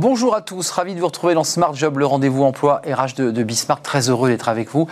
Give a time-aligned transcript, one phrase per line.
[0.00, 3.30] Bonjour à tous, ravi de vous retrouver dans Smart Job, le rendez-vous emploi RH de,
[3.32, 3.82] de Bismarck.
[3.82, 4.86] Très heureux d'être avec vous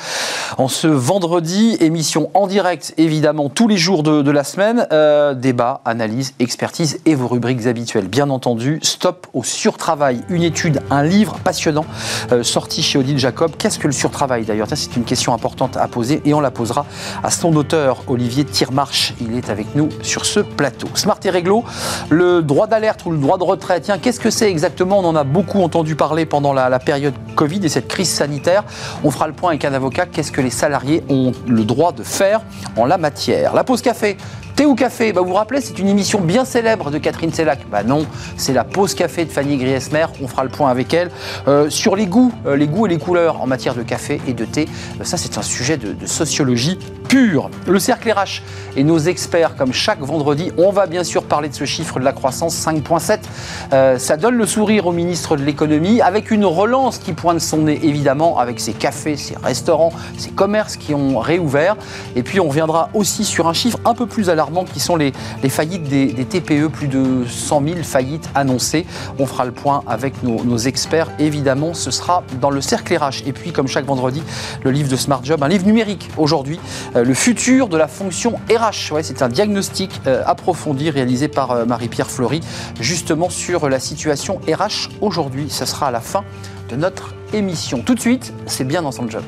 [0.59, 1.77] en ce vendredi.
[1.79, 4.89] Émission en direct, évidemment, tous les jours de, la semaine.
[4.91, 8.09] Euh, débat, analyse, expertise et vos rubriques habituelles.
[8.09, 10.25] Bien entendu, stop au surtravail.
[10.29, 11.87] Une étude, un livre passionnant
[12.33, 13.53] euh, sorti chez Odile Jacob.
[13.57, 14.67] Qu'est-ce que le surtravail d'ailleurs?
[14.75, 16.85] C'est une question importante à poser et on la posera
[17.23, 19.15] à son auteur, Olivier Tirmarche.
[19.21, 20.89] Il est avec nous sur ce plateau.
[20.95, 21.63] Smart et réglo,
[22.11, 23.81] le droit d'alerte ou le droit de retrait.
[23.81, 24.96] Tiens, qu'est-ce que c'est exactement?
[24.99, 28.65] On en a beaucoup entendu parler pendant la, période Covid et cette crise sanitaire.
[29.05, 30.07] On fera le point avec un avocat.
[30.07, 32.43] Qu'est-ce que les salariés ont le droit de faire
[32.77, 33.55] en la matière?
[33.55, 34.17] La pause café.
[34.57, 35.13] Thé ou café?
[35.13, 37.61] Bah Vous vous rappelez, c'est une émission bien célèbre de Catherine Sellac.
[37.71, 38.07] Bah non,
[38.39, 40.07] c'est la pause café de Fanny Griesmer.
[40.23, 41.11] On fera le point avec elle.
[41.47, 44.33] Euh, sur les goûts, euh, les goûts et les couleurs en matière de café et
[44.33, 44.67] de thé,
[45.01, 46.79] euh, ça c'est un sujet de, de sociologie
[47.09, 47.51] pure.
[47.67, 48.43] Le cercle RH
[48.77, 52.05] et nos experts, comme chaque vendredi, on va bien sûr parler de ce chiffre de
[52.05, 53.99] la croissance 5.7.
[53.99, 57.81] ça donne le sourire au ministre de l'économie avec une relance qui pointe son nez
[57.83, 61.77] évidemment avec ses cafés, ses restaurants, ses commerces qui ont réouvert.
[62.15, 65.13] Et puis on reviendra aussi sur un chiffre un peu plus alarmant qui sont les,
[65.49, 68.87] faillites des, TPE, plus de 100 000 faillites annoncées.
[69.19, 71.11] On fera le point avec nos, experts.
[71.19, 73.27] Évidemment, ce sera dans le cercle RH.
[73.27, 74.23] Et puis, comme chaque vendredi,
[74.65, 76.59] le livre de Smart Job, un livre numérique aujourd'hui,
[76.96, 79.01] euh, le futur de la fonction RH.
[79.03, 82.41] C'est un diagnostic euh, approfondi réalisé par euh, Marie-Pierre Fleury,
[82.81, 85.47] justement sur la situation RH aujourd'hui.
[85.51, 86.25] Ce sera à la fin
[86.69, 87.83] de notre émission.
[87.83, 89.23] Tout de suite, c'est bien dans son job.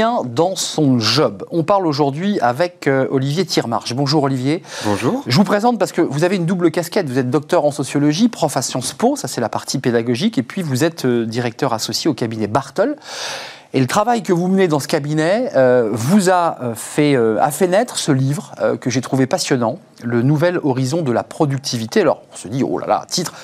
[0.00, 1.44] Bien dans son job.
[1.50, 3.94] On parle aujourd'hui avec euh, Olivier Tirmarche.
[3.94, 4.62] Bonjour Olivier.
[4.86, 5.22] Bonjour.
[5.26, 7.06] Je vous présente parce que vous avez une double casquette.
[7.06, 10.42] Vous êtes docteur en sociologie, prof à Sciences Po, ça c'est la partie pédagogique, et
[10.42, 12.96] puis vous êtes euh, directeur associé au cabinet Bartol.
[13.74, 17.68] Et le travail que vous menez dans ce cabinet euh, vous a fait, a fait
[17.68, 22.00] naître ce livre que j'ai trouvé passionnant, Le Nouvel Horizon de la Productivité.
[22.00, 23.34] Alors, on se dit, oh là là, titre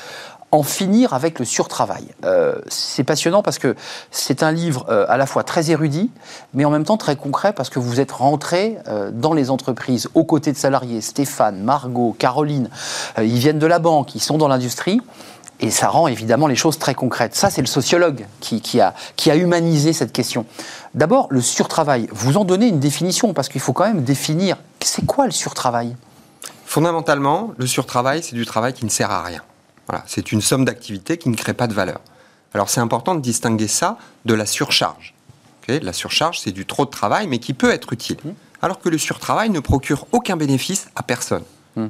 [0.56, 2.06] en finir avec le surtravail.
[2.24, 3.76] Euh, c'est passionnant parce que
[4.10, 6.10] c'est un livre euh, à la fois très érudit,
[6.54, 10.08] mais en même temps très concret parce que vous êtes rentré euh, dans les entreprises
[10.14, 11.02] aux côtés de salariés.
[11.02, 12.70] Stéphane, Margot, Caroline,
[13.18, 15.00] ils viennent de la banque, ils sont dans l'industrie.
[15.60, 17.34] Et ça rend évidemment les choses très concrètes.
[17.34, 20.44] Ça, c'est le sociologue qui, a, qui a humanisé cette question.
[20.94, 22.08] D'abord, le surtravail.
[22.12, 25.96] Vous en donnez une définition, parce qu'il faut quand même définir, c'est quoi le surtravail?
[26.66, 29.40] Fondamentalement, le surtravail, c'est du travail qui ne sert à rien.
[29.88, 32.00] Voilà, c'est une somme d'activités qui ne crée pas de valeur.
[32.54, 35.14] Alors c'est important de distinguer ça de la surcharge.
[35.68, 38.18] la surcharge, c'est du trop de travail, mais qui peut être utile.
[38.24, 38.30] Mmh.
[38.62, 41.42] Alors que le surtravail ne procure aucun bénéfice à personne.
[41.76, 41.86] Mmh.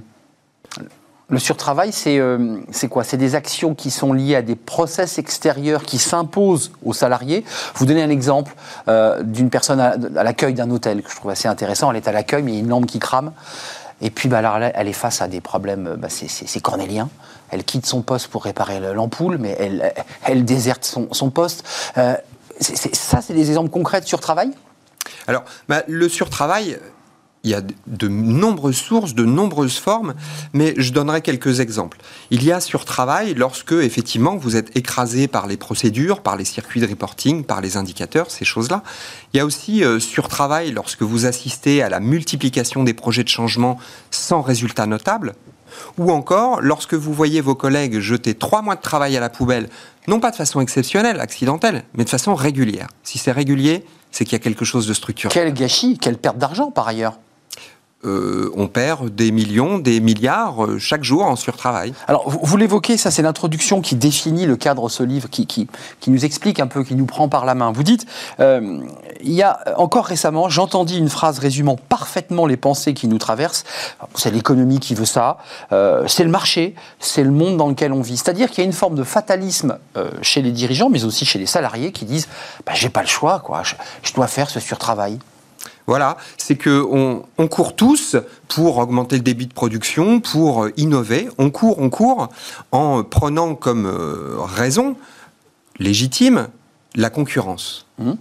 [1.28, 3.02] Le surtravail, euh, c'est quoi?
[3.02, 7.44] C'est des actions qui sont liées à des process extérieurs qui s'imposent aux salariés.
[7.74, 8.54] Vous donnez un exemple
[8.86, 11.90] euh, d'une personne à, l'accueil d'un hôtel que je trouve assez intéressant.
[11.90, 13.32] Elle est à l'accueil, mais il y a une lampe qui crame.
[14.00, 17.08] Et puis, bah, alors, elle est face à des problèmes, bah, c'est cornélien
[17.50, 19.92] elle quitte son poste pour réparer l'ampoule, mais elle,
[20.24, 21.64] elle déserte son, poste.
[21.96, 22.14] Euh,
[22.60, 24.50] ça, c'est des exemples concrets de surtravail?
[25.26, 26.78] Alors, bah, le surtravail,
[27.46, 30.14] il y a de nombreuses sources, de nombreuses formes,
[30.52, 31.98] mais je donnerai quelques exemples.
[32.30, 36.80] Il y a surtravail lorsque, effectivement, vous êtes écrasé par les procédures, par les circuits
[36.80, 38.82] de reporting, par les indicateurs, ces choses-là.
[39.32, 43.28] Il y a aussi euh, surtravail lorsque vous assistez à la multiplication des projets de
[43.28, 43.78] changement
[44.10, 45.34] sans résultat notable.
[45.98, 49.68] Ou encore, lorsque vous voyez vos collègues jeter trois mois de travail à la poubelle,
[50.06, 52.88] non pas de façon exceptionnelle, accidentelle, mais de façon régulière.
[53.02, 55.32] Si c'est régulier, c'est qu'il y a quelque chose de structurel.
[55.32, 57.18] Quel gâchis, quelle perte d'argent par ailleurs
[58.04, 61.94] euh, on perd des millions, des milliards euh, chaque jour en surtravail.
[62.06, 65.66] Alors, vous, l'évoquez, ça c'est l'introduction qui définit le cadre ce livre, qui, qui,
[66.06, 67.72] nous explique un peu, qui nous prend par la main.
[67.72, 68.06] Vous dites,
[68.38, 68.80] euh,
[69.22, 73.64] il y a encore récemment, j'entendis une phrase résumant parfaitement les pensées qui nous traversent.
[74.14, 75.38] C'est l'économie qui veut ça,
[76.06, 78.18] c'est le marché, c'est le monde dans lequel on vit.
[78.18, 79.78] C'est-à-dire qu'il y a une forme de fatalisme
[80.20, 82.28] chez les dirigeants, mais aussi chez les salariés qui disent,
[82.66, 83.62] bah, j'ai pas le choix, quoi,
[84.02, 85.18] je dois faire ce surtravail.
[85.86, 86.84] Voilà, c'est que
[87.38, 88.16] on, court tous
[88.48, 91.28] pour augmenter le débit de production, pour euh, innover.
[91.38, 92.28] On court, on court
[92.72, 94.96] en prenant comme euh, raison
[95.78, 96.48] légitime
[96.96, 97.86] la concurrence.
[97.98, 98.12] Mmh.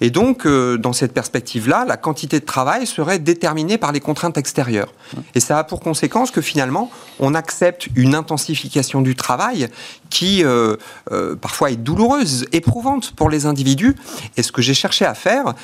[0.00, 4.38] Et donc, euh, dans cette perspective-là, la quantité de travail serait déterminée par les contraintes
[4.38, 4.92] extérieures.
[5.34, 9.68] Et ça a pour conséquence que finalement, on accepte une intensification du travail
[10.08, 10.76] qui euh,
[11.12, 13.96] euh, parfois est douloureuse, éprouvante pour les individus.
[14.36, 15.54] Et ce que j'ai cherché à faire,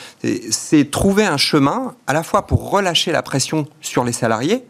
[0.51, 4.65] c'est trouver un chemin à la fois pour relâcher la pression sur les salariés,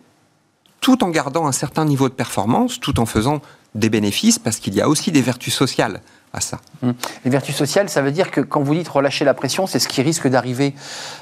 [0.81, 3.41] tout en gardant un certain niveau de performance, tout en faisant
[3.75, 6.01] des bénéfices, parce qu'il y a aussi des vertus sociales
[6.41, 6.59] ça.
[6.83, 6.95] Hum.
[7.25, 9.89] Les vertus sociales, ça veut dire que quand vous dites relâcher la pression, c'est ce
[9.89, 10.75] qui risque d'arriver,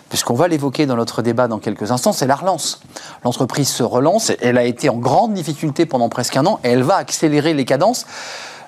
[0.09, 2.81] puisqu'on va l'évoquer dans notre débat dans quelques instants, c'est la relance.
[3.25, 6.83] L'entreprise se relance, elle a été en grande difficulté pendant presque un an, et elle
[6.83, 8.07] va accélérer les cadences.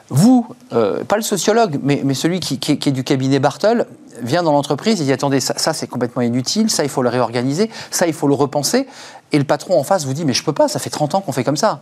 [0.08, 3.86] Vous, euh, pas le sociologue, mais, celui qui, est du cabinet Bartel,
[4.22, 7.70] vient dans l'entreprise et dit attendez, ça, c'est complètement inutile, ça il faut le réorganiser,
[7.90, 8.86] ça il faut le repenser.
[9.32, 11.20] Et le patron en face vous dit mais je peux pas, ça fait 30 ans
[11.20, 11.80] qu'on fait comme ça.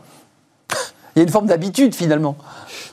[1.15, 2.37] Il y a une forme d'habitude finalement.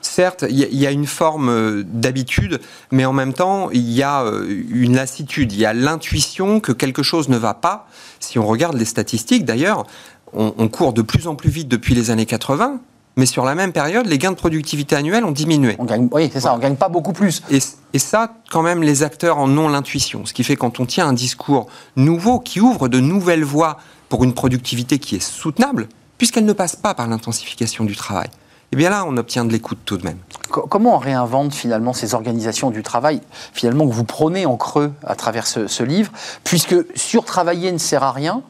[0.02, 2.60] Certes, il y, a une forme euh, d'habitude,
[2.92, 6.72] mais en même temps, il y a euh, une lassitude, il y a l'intuition que
[6.72, 7.88] quelque chose ne va pas.
[8.20, 9.86] Si on regarde les statistiques, d'ailleurs,
[10.34, 12.80] on, on court de plus en plus vite depuis les années 80
[13.18, 15.76] mais sur la même période, les gains de productivité annuels ont diminué.
[15.80, 17.44] On gagne, oui, c'est ça, on gagne pas beaucoup plus.
[17.52, 17.60] Et,
[17.94, 20.26] et, ça, quand même, les acteurs en ont l'intuition.
[20.26, 23.78] Ce qui fait quand on tient un discours nouveau qui ouvre de nouvelles voies
[24.08, 25.90] pour une productivité qui est soutenable,
[26.22, 28.28] puisqu'elle ne passe pas par l'intensification du travail.
[28.72, 30.20] Eh bien là, on obtient de l'écoute tout de même.
[30.52, 33.22] Comment on réinvente finalement ces organisations du travail,
[33.54, 36.12] finalement que vous prenez en creux à travers ce, livre,
[36.44, 38.44] puisque surtravailler ne sert à rien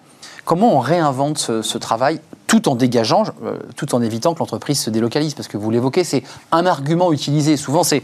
[0.44, 4.90] Comment on réinvente ce travail tout en dégageant, euh, tout en évitant que l'entreprise se
[4.90, 5.34] délocalise?
[5.34, 7.56] Parce que vous l'évoquez, c'est un argument utilisé.
[7.56, 8.04] Souvent, c'est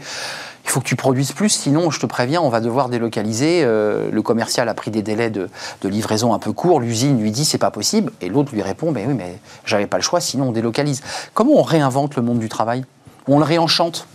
[0.68, 3.62] il faut que tu produises plus, sinon, je te préviens, on va devoir délocaliser.
[3.64, 5.48] Euh, le commercial a pris des délais de,
[5.82, 6.80] livraison un peu courts.
[6.80, 9.96] L'usine lui dit c'est pas possible, et l'autre lui répond mais oui, mais j'avais pas
[9.96, 11.00] le choix, sinon on délocalise.
[11.32, 12.84] Comment on réinvente le monde du travail?
[13.26, 14.06] On le réenchante?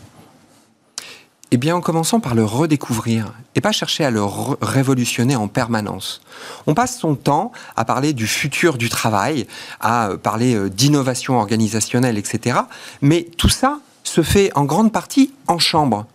[1.49, 6.21] Eh bien, en commençant par le redécouvrir et pas chercher à le révolutionner en permanence.
[6.67, 9.47] On passe son temps à parler du futur du travail,
[9.79, 12.59] à euh, parler euh, d'innovation organisationnelle, etc.
[13.01, 16.05] Mais tout ça se fait en grande partie en chambre.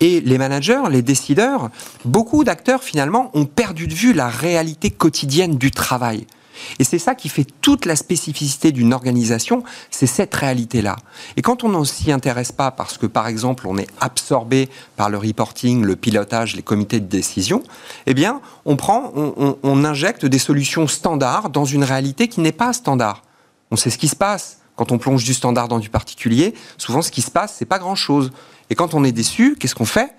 [0.00, 1.70] Et les managers, les décideurs,
[2.04, 6.26] beaucoup d'acteurs finalement ont perdu de vue la réalité quotidienne du travail.
[6.78, 10.96] Et c'est ça qui fait toute la spécificité d'une organisation, c'est cette réalité-là.
[11.36, 15.10] Et quand on ne s'y intéresse pas parce que, par exemple, on est absorbé par
[15.10, 17.62] le reporting, le pilotage, les comités de décision,
[18.06, 22.72] eh bien, on prend, on, injecte des solutions standards dans une réalité qui n'est pas
[22.72, 23.22] standard.
[23.70, 24.58] On sait ce qui se passe.
[24.82, 27.78] Quand on plonge du standard dans du particulier, souvent ce qui se passe, c'est pas
[27.78, 28.32] grand-chose.
[28.68, 30.12] Et quand on est déçu, qu'est-ce qu'on fait?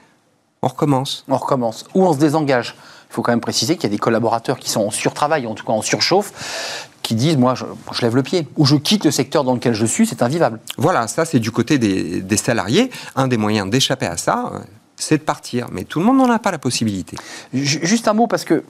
[0.61, 1.25] On recommence.
[1.27, 1.83] On recommence.
[1.95, 2.73] Ou on se désengage.
[3.09, 5.53] Il faut quand même préciser qu'il y a des collaborateurs qui sont en surtravail, en
[5.53, 7.65] tout cas en surchauffe, qui disent moi je,
[8.01, 10.61] lève le pied ou je quitte le secteur dans lequel je suis, c'est invivable.
[10.77, 12.89] Voilà, ça c'est du côté des, salariés.
[13.17, 14.49] Un des moyens d'échapper à ça,
[14.95, 15.67] c'est de partir.
[15.73, 17.17] Mais tout le monde n'en a pas la possibilité.
[17.51, 18.63] Juste un mot parce que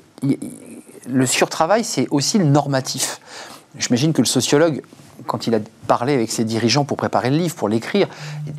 [1.08, 3.20] le surtravail c'est aussi le normatif.
[3.78, 4.82] J'imagine que le sociologue
[5.28, 8.08] quand il a parlé avec ses dirigeants pour préparer le livre, pour l'écrire,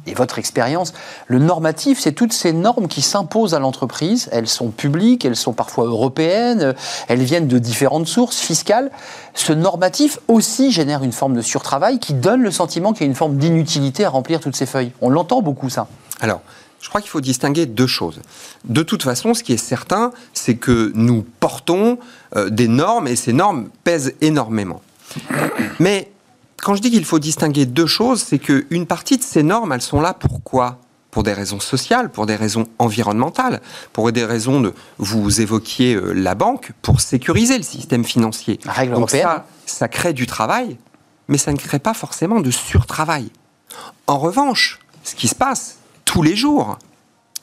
[0.06, 0.92] et, votre expérience,
[1.26, 4.28] le normatif, c'est toutes ces normes qui s'imposent à l'entreprise.
[4.32, 6.74] Elles sont publiques, elles sont parfois européennes,
[7.08, 8.90] elles viennent de différentes sources fiscales.
[9.34, 13.08] Ce normatif aussi génère une forme de surtravail qui donne le sentiment qu'il y a
[13.08, 14.92] une forme d'inutilité à remplir toutes ces feuilles.
[15.00, 15.88] On l'entend beaucoup, ça.
[16.20, 16.40] Alors,
[16.84, 18.20] je crois qu'il faut distinguer deux choses.
[18.66, 21.98] De toute façon, ce qui est certain, c'est que nous portons
[22.36, 24.82] euh, des normes et ces normes pèsent énormément.
[25.80, 26.10] Mais
[26.64, 29.82] quand je dis qu'il faut distinguer deux choses, c'est qu'une partie de ces normes, elles
[29.82, 30.80] sont là pourquoi?
[31.10, 33.60] Pour des raisons sociales, pour des raisons environnementales,
[33.92, 38.58] pour des raisons de, vous évoquiez euh, la banque, pour sécuriser le système financier.
[38.64, 40.78] règle Donc ça, ça crée du travail,
[41.28, 43.30] mais ça ne crée pas forcément de surtravail.
[44.06, 46.78] En revanche, ce qui se passe tous les jours,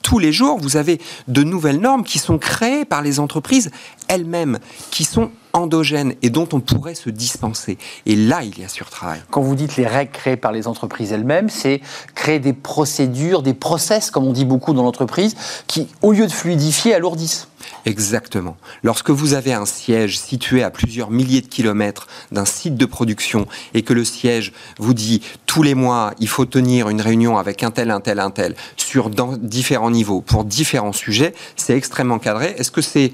[0.02, 3.70] tous les jours, vous avez de nouvelles normes qui sont créées par les entreprises
[4.08, 4.58] elles-mêmes,
[4.90, 7.78] qui sont endogènes et dont on pourrait se dispenser.
[8.06, 9.22] Et là, il y a surtravail.
[9.30, 11.80] Quand vous dites les règles créées par les entreprises elles-mêmes, c'est
[12.14, 15.34] créer des procédures, des process, comme on dit beaucoup dans l'entreprise,
[15.66, 17.48] qui, au lieu de fluidifier, alourdissent.
[17.84, 18.56] Exactement.
[18.82, 23.46] Lorsque vous avez un siège situé à plusieurs milliers de kilomètres d'un site de production
[23.74, 27.62] et que le siège vous dit tous les mois il faut tenir une réunion avec
[27.62, 32.54] un tel, un tel, un tel sur différents niveaux pour différents sujets, c'est extrêmement cadré.
[32.58, 33.12] Est-ce que c'est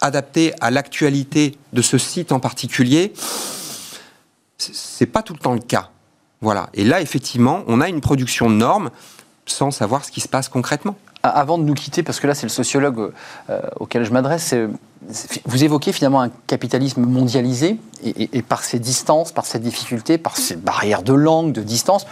[0.00, 3.12] adapté à l'actualité de ce site en particulier,
[4.56, 5.90] c'est pas tout le temps le cas.
[6.40, 6.70] Voilà.
[6.74, 8.90] Et là, effectivement, on a une production de normes
[9.46, 10.96] sans savoir ce qui se passe concrètement.
[11.22, 13.12] Avant de nous quitter, parce que là c'est le sociologue
[13.50, 14.54] euh, auquel je m'adresse,
[15.44, 20.56] vous évoquez finalement un capitalisme mondialisé et, par ses distances, par ses difficultés, par ses
[20.56, 22.06] barrières de langue, de distance,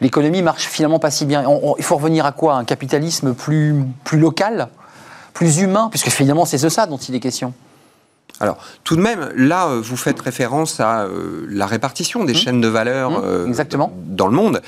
[0.00, 1.44] l'économie marche finalement pas si bien.
[1.78, 2.54] il faut revenir à quoi?
[2.54, 4.68] Un capitalisme plus local?
[5.34, 7.52] Plus humain, puisque finalement c'est de ça dont il est question.
[8.40, 12.36] Alors, tout de même, là, euh, vous faites référence à euh, la répartition des mmh.
[12.36, 13.92] chaînes de valeur mmh, euh, Exactement.
[14.06, 14.60] dans le monde.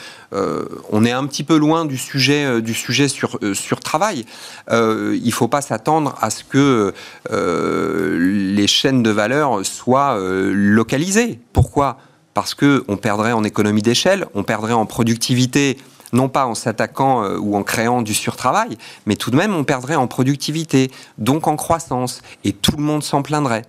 [0.91, 4.25] on est un petit peu loin du sujet, du sujet sur, sur travail.
[4.71, 6.93] il ne faut pas s'attendre à ce que
[7.31, 11.41] les chaînes de valeur soient localisées.
[11.53, 11.99] Pourquoi?
[12.35, 15.79] Parce qu'on perdrait en économie d'échelle, on perdrait en productivité
[16.13, 19.65] non pas en s'attaquant euh, ou en créant du surtravail, mais tout de même on
[19.65, 23.65] perdrait en productivité, donc en croissance, et tout le monde s'en plaindrait.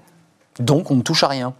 [0.59, 1.53] Donc on ne touche à rien.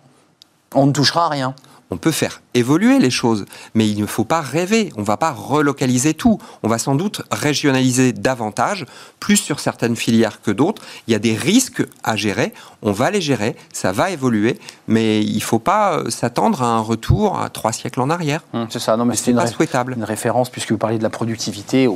[0.76, 1.56] On ne touchera à rien
[1.92, 4.92] on peut faire évoluer les choses, mais il ne faut pas rêver.
[4.96, 6.38] On ne va pas relocaliser tout.
[6.64, 8.86] On va sans doute régionaliser davantage,
[9.20, 10.82] plus sur certaines filières que d'autres.
[11.08, 12.54] Il y a des risques à gérer.
[12.82, 13.56] On va les gérer.
[13.74, 17.72] Ça va évoluer, mais il ne faut pas euh, s'attendre à un retour à trois
[17.72, 18.42] siècles en arrière.
[18.54, 18.96] Hum, c'est ça.
[18.96, 19.94] Non, mais c'est une, souhaitable.
[19.94, 21.88] une référence puisque vous parliez de la productivité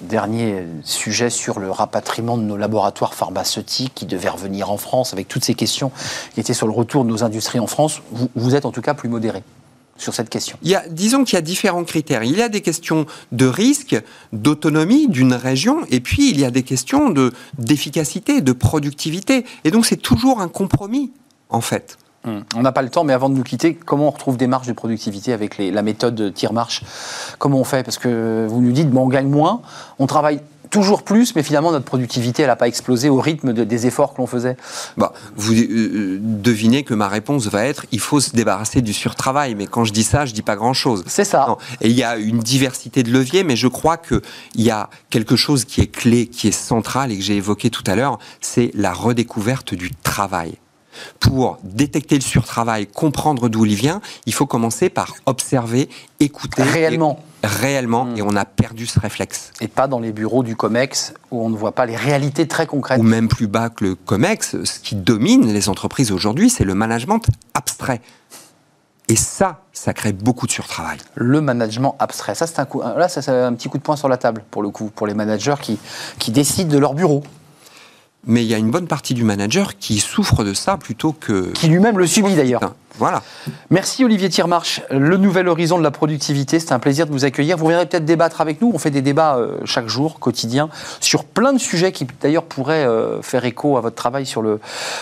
[0.00, 5.28] dernier sujet sur le rapatriement de nos laboratoires pharmaceutiques qui devaient revenir en France, avec
[5.28, 5.90] toutes ces questions
[6.34, 8.00] qui étaient sur le retour de nos industries en France,
[8.34, 9.42] vous, êtes en tout cas plus modéré
[9.96, 12.22] sur cette question il y a, Disons qu'il y a différents critères.
[12.22, 14.00] Il y a des questions de risque,
[14.32, 17.12] d'autonomie d'une région, et puis il y a des questions
[17.58, 19.44] d'efficacité, de productivité.
[19.64, 21.12] Et donc c'est toujours un compromis,
[21.48, 21.98] en fait.
[22.24, 22.40] Hmm.
[22.56, 24.66] On n'a pas le temps, mais avant de nous quitter, comment on retrouve des marges
[24.66, 26.82] de productivité avec la méthode tire-marche?
[27.38, 27.84] Comment on fait?
[27.84, 29.62] Parce que vous nous dites, bon, on gagne moins,
[29.98, 33.86] on travaille toujours plus, mais finalement notre productivité, elle n'a pas explosé au rythme des
[33.86, 34.56] efforts que l'on faisait.
[34.96, 39.54] Bah, vous euh, devinez que ma réponse va être il faut se débarrasser du surtravail.
[39.54, 41.04] Mais quand je dis ça, je dis pas grand-chose.
[41.06, 41.56] C'est ça.
[41.80, 44.20] Et il y a une diversité de leviers, mais je crois qu'il
[44.56, 47.84] y a quelque chose qui est clé, qui est central et que j'ai évoqué tout
[47.86, 50.58] à l'heure, c'est la redécouverte du travail
[51.20, 55.88] pour détecter le surtravail, comprendre d'où il vient, il faut commencer par observer,
[56.20, 56.62] écouter.
[56.62, 57.20] Réellement.
[57.42, 58.16] réellement, hmm.
[58.16, 59.52] et on a perdu ce réflexe.
[59.60, 62.66] Et pas dans les bureaux du COMEX où on ne voit pas les réalités très
[62.66, 63.00] concrètes.
[63.00, 66.74] Ou même plus bas que le COMEX, ce qui domine les entreprises aujourd'hui, c'est le
[66.74, 67.20] management
[67.54, 68.00] abstrait.
[69.10, 70.98] Et ça, ça crée beaucoup de surtravail.
[71.14, 74.08] Le management abstrait, ça c'est un coup, là c'est un petit coup de poing sur
[74.08, 75.78] la table pour le coup, pour les managers qui,
[76.18, 77.22] qui décident de leur bureau
[78.26, 81.50] mais il y a une bonne partie du manager qui souffre de ça plutôt que...
[81.52, 82.74] Qui lui-même le subit d'ailleurs.
[82.98, 83.22] Voilà.
[83.70, 84.82] Merci Olivier Tirmarche.
[84.90, 87.56] Le nouvel horizon de la productivité, c'est un plaisir de vous accueillir.
[87.56, 88.72] Vous viendrez peut-être débattre avec nous.
[88.74, 92.84] On fait des débats euh, chaque jour, quotidien, sur plein de sujets qui d'ailleurs pourraient
[92.84, 94.58] euh, faire écho à votre travail sur, le,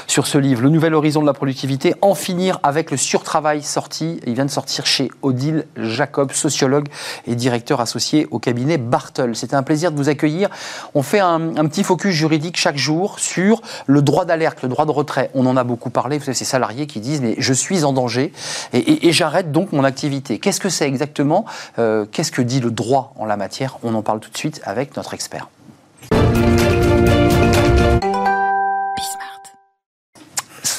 [0.07, 0.61] sur ce livre.
[0.61, 4.21] Le nouvel horizon de la productivité, en finir avec le surtravail sorti.
[4.27, 6.89] Il vient de sortir chez Odile Jacob, sociologue
[7.27, 9.35] et directeur associé au cabinet Bartel.
[9.35, 10.51] C'était un plaisir de vous accueillir.
[10.95, 14.85] On fait un, un petit focus juridique chaque jour sur le droit d'alerte, le droit
[14.85, 15.31] de retrait.
[15.33, 16.19] On en a beaucoup parlé.
[16.19, 18.33] Vous savez, ces salariés qui disent mais je suis en danger
[18.73, 20.39] et, j'arrête donc mon activité.
[20.39, 21.45] Qu'est-ce que c'est exactement
[21.79, 23.79] euh, Qu'est-ce que dit le droit en la matière?
[23.83, 25.49] On en parle tout de suite avec notre expert.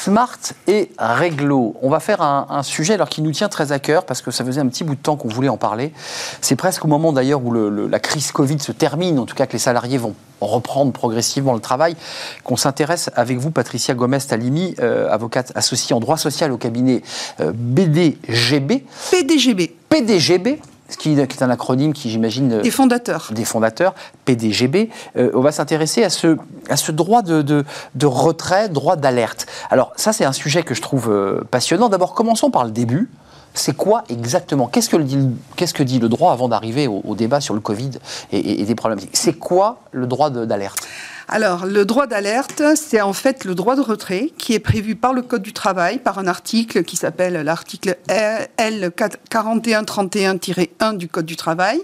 [0.07, 1.75] Smart et réglo.
[1.81, 4.45] On va faire un, sujet alors qui nous tient très à cœur parce que ça
[4.45, 5.91] faisait un petit bout de temps qu'on voulait en parler.
[6.39, 9.51] C'est presque au moment d'ailleurs où la crise Covid se termine, en tout cas que
[9.51, 11.97] les salariés vont reprendre progressivement le travail,
[12.45, 17.01] qu'on s'intéresse avec vous, Patricia Gomez-Talimi, euh, avocate associée en droit social au cabinet
[17.41, 18.85] euh, BDGB.
[19.11, 19.75] PDGB.
[19.89, 20.61] PDGB,
[20.95, 22.53] qui, est un acronyme qui, j'imagine...
[22.53, 23.29] Euh, des fondateurs.
[23.31, 23.93] Des fondateurs,
[24.25, 24.89] PDGB.
[25.17, 26.37] Euh, on va s'intéresser à ce,
[26.69, 29.47] à ce droit de, de, retrait, droit d'alerte.
[29.69, 31.89] Alors ça, c'est un sujet que je trouve euh, passionnant.
[31.89, 33.09] D'abord, commençons par le début.
[33.57, 37.89] C'est quoi exactement Qu'est-ce que, dit, le droit avant d'arriver au, débat sur le Covid
[38.31, 40.87] et, des problèmes C'est quoi le droit d'alerte?
[41.29, 45.11] Alors, le droit d'alerte, c'est en fait le droit de retrait qui est prévu par
[45.11, 51.81] le Code du travail, par un article qui s'appelle l'article L4131-1 du Code du travail,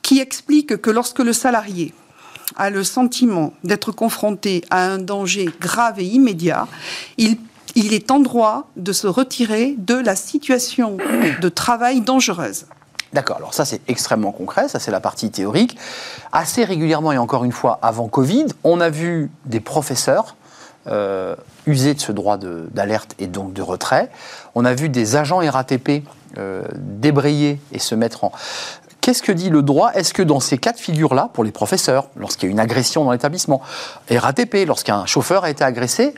[0.00, 1.94] qui explique que lorsque le salarié
[2.56, 6.66] a le sentiment d'être confronté à un danger grave et immédiat,
[7.18, 7.36] il
[7.74, 10.96] il est en droit de se retirer de la situation
[11.40, 12.66] de travail dangereuse.
[13.12, 15.76] D'accord, alors ça c'est extrêmement concret, ça c'est la partie théorique.
[16.32, 20.34] Assez régulièrement et encore une fois avant Covid, on a vu des professeurs
[20.88, 21.36] euh,
[21.66, 24.10] user de ce droit d'alerte et donc de retrait.
[24.54, 26.04] On a vu des agents RATP
[26.38, 28.32] euh, débrayer et se mettre en...
[29.02, 29.92] Qu'est-ce que dit le droit?
[29.94, 33.04] Est-ce que dans ces cas de figure-là, pour les professeurs, lorsqu'il y a une agression
[33.04, 33.60] dans l'établissement,
[34.10, 36.14] RATP, lorsqu'un chauffeur a été agressé,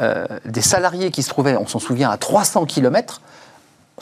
[0.00, 3.20] euh, des salariés qui se trouvaient, on s'en souvient, à 300 km,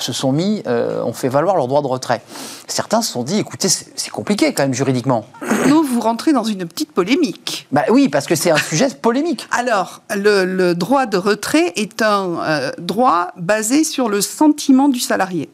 [0.02, 2.22] se sont mis, euh, ont fait valoir leur droit de retrait.
[2.66, 5.26] Certains se sont dit, écoutez, c'est compliqué quand même juridiquement.
[5.68, 7.66] Non, vous rentrez dans une petite polémique.
[7.72, 9.46] Bah oui, parce que c'est un sujet polémique.
[9.50, 15.50] Alors, le, droit de retrait est un euh, droit basé sur le sentiment du salarié.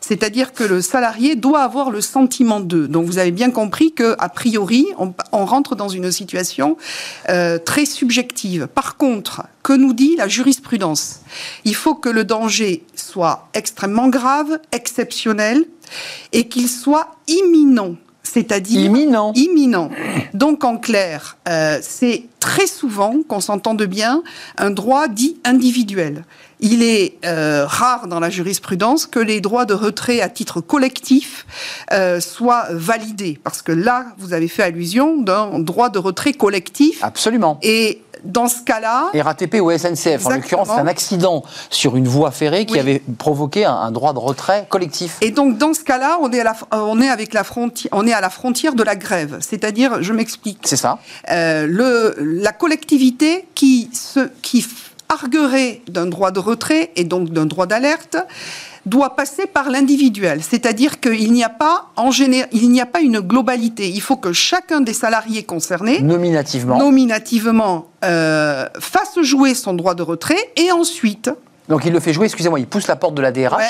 [0.00, 2.88] C'est-à-dire que le salarié doit avoir le sentiment d'eux.
[2.88, 6.76] Donc vous avez bien compris que a priori on, rentre dans une situation
[7.28, 8.66] euh, très subjective.
[8.66, 11.20] Par contre, que nous dit la jurisprudence?
[11.64, 15.64] Il faut que le danger soit extrêmement grave, exceptionnel,
[16.32, 17.96] et qu'il soit imminent
[18.32, 19.32] c'est-à-dire Imminent.
[19.34, 19.90] imminent.
[20.32, 24.22] Donc en clair, euh, c'est très souvent, qu'on s'entende bien,
[24.56, 26.24] un droit dit individuel.
[26.62, 31.44] Il est euh, rare dans la jurisprudence que les droits de retrait à titre collectif
[31.92, 37.02] euh, soient validés, parce que là, vous avez fait allusion d'un droit de retrait collectif.
[37.02, 37.58] Absolument.
[37.62, 40.24] Et dans ce cas-là, RATP ou SNCF.
[40.26, 42.78] En l'occurrence, c'est un accident sur une voie ferrée qui Oui.
[42.78, 45.16] avait provoqué un, un droit de retrait collectif.
[45.22, 47.90] Et donc dans ce cas-là, on est à la, euh, on est avec la frontière,
[47.92, 49.38] on est à la frontière de la grève.
[49.40, 50.60] C'est-à-dire, je m'explique.
[50.64, 51.00] C'est ça
[51.32, 54.64] Euh, le, la collectivité qui, se, qui
[55.12, 58.16] arguerait d'un droit de retrait et donc d'un droit d'alerte
[58.84, 63.00] doit passer par l'individuel, c'est-à-dire qu'il n'y a pas en général, il n'y a pas
[63.00, 63.88] une globalité.
[63.88, 66.78] Il faut que chacun des salariés concernés, Nominativement.
[66.78, 71.30] nominativement, euh, fasse jouer son droit de retrait et ensuite,
[71.68, 73.68] Donc il le fait jouer, excusez-moi, il pousse la porte de la DRH Ouais.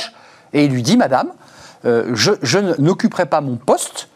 [0.55, 1.29] et il lui dit, Madame,
[1.85, 4.09] euh, je, je n'occuperai pas mon poste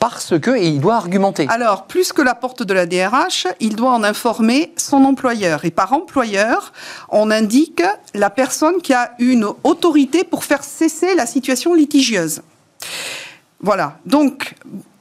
[0.00, 1.46] parce que, et il doit argumenter.
[1.50, 5.64] Alors, plus que la porte de la DRH, il doit en informer son employeur.
[5.64, 6.72] Et par employeur,
[7.10, 7.82] on indique
[8.14, 12.40] la personne qui a une autorité pour faire cesser la situation litigieuse.
[13.60, 13.98] Voilà.
[14.06, 14.54] Donc,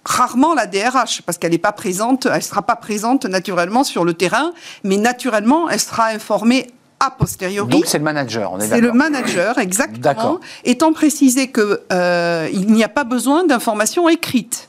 [0.04, 4.04] rarement la DRH, parce qu'elle n'est pas présente, elle ne sera pas présente naturellement sur
[4.04, 4.52] le terrain,
[4.84, 6.68] mais naturellement, elle sera informée
[7.00, 7.70] a posteriori.
[7.70, 8.96] Donc c'est le manager, on est, C'est le d'accord.
[8.96, 10.02] manager, exactement.
[10.02, 10.40] D'accord.
[10.66, 14.69] Étant précisé que euh, n'y a pas besoin d'informations écrites,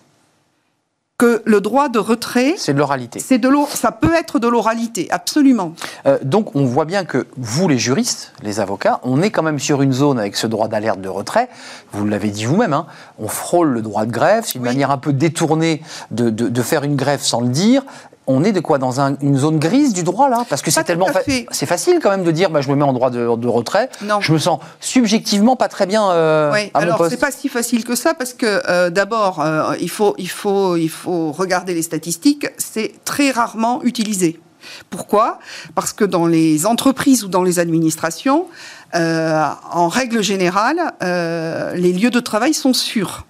[1.20, 3.20] que le droit de retrait, C'est de l'oralité.
[3.20, 5.74] c'est de ça peut être de l'oralité, absolument.
[6.06, 9.58] Euh, donc on voit bien que vous, les juristes, les avocats, on est quand même
[9.58, 11.50] sur une zone avec ce droit d'alerte de retrait.
[11.92, 12.86] Vous l'avez dit vous-même, hein,
[13.18, 14.44] on frôle le droit de grève.
[14.46, 14.68] C'est une Oui.
[14.68, 17.82] manière un peu détournée de, de- de faire une grève sans le dire.
[18.26, 20.44] On est de quoi dans un- une zone grise du droit là?
[20.48, 22.84] Parce que c'est tellement fa- c'est facile quand même de dire bah, je me mets
[22.84, 23.88] en droit de, de retrait.
[24.02, 24.20] Non.
[24.20, 27.84] Je me sens subjectivement pas très bien euh, Oui, à alors c'est pas si facile
[27.84, 31.82] que ça parce que euh, d'abord euh, il faut il faut il faut regarder les
[31.82, 34.38] statistiques, c'est très rarement utilisé.
[34.90, 35.38] Pourquoi?
[35.74, 38.46] Parce que dans les entreprises ou dans les administrations,
[38.94, 43.26] en règle générale, les lieux de travail sont sûrs.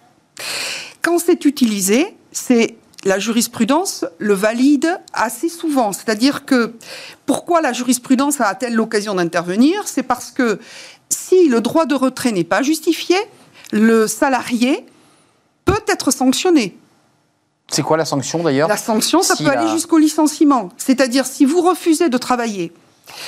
[1.02, 2.74] Quand c'est utilisé, c'est
[3.04, 5.92] la jurisprudence le valide assez souvent.
[5.92, 6.74] C'est-à-dire que
[7.26, 9.82] pourquoi la jurisprudence a-t-elle l'occasion d'intervenir?
[9.86, 10.58] C'est parce que
[11.08, 13.16] si le droit de retrait n'est pas justifié,
[13.72, 14.84] le salarié
[15.64, 16.76] peut être sanctionné.
[17.70, 18.68] C'est quoi la sanction d'ailleurs?
[18.68, 20.70] La sanction, ça Si peut la- aller jusqu'au licenciement.
[20.76, 22.72] C'est-à-dire si vous refusez de travailler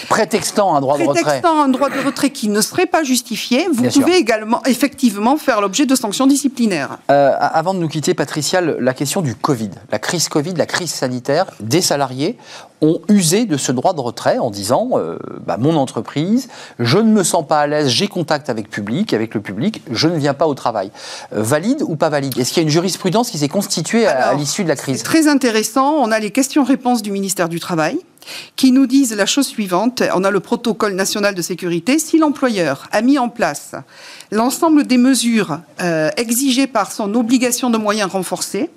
[0.08, 1.22] Prétextant un droit de retrait.
[1.22, 4.02] prétextant un droit de retrait qui ne serait pas justifié, vous Bien sûr.
[4.02, 6.98] pouvez également effectivement faire l'objet de sanctions disciplinaires.
[7.10, 10.92] Euh, avant de nous quitter, Patricia, la question du Covid, la crise Covid, la crise
[10.92, 12.36] sanitaire, des salariés
[12.82, 15.16] ont usé de ce droit de retrait en disant euh,
[15.46, 16.48] bah, mon entreprise,
[16.80, 20.08] je ne me sens pas à l'aise, j'ai contact avec public, avec le public, je
[20.08, 20.90] ne viens pas au travail.
[21.32, 22.36] Euh, valide ou pas valide?
[22.38, 25.02] Est-ce qu'il y a une jurisprudence qui s'est constituée à, l'issue de la crise?
[25.04, 25.94] très intéressant.
[25.98, 27.98] On a les questions-réponses du ministère du Travail
[28.56, 30.02] qui nous disent la chose suivante.
[30.14, 31.98] On a le protocole national de sécurité.
[31.98, 33.72] Si l'employeur a mis en place
[34.30, 38.70] l'ensemble des mesures euh, exigées par son obligation de moyens renforcés,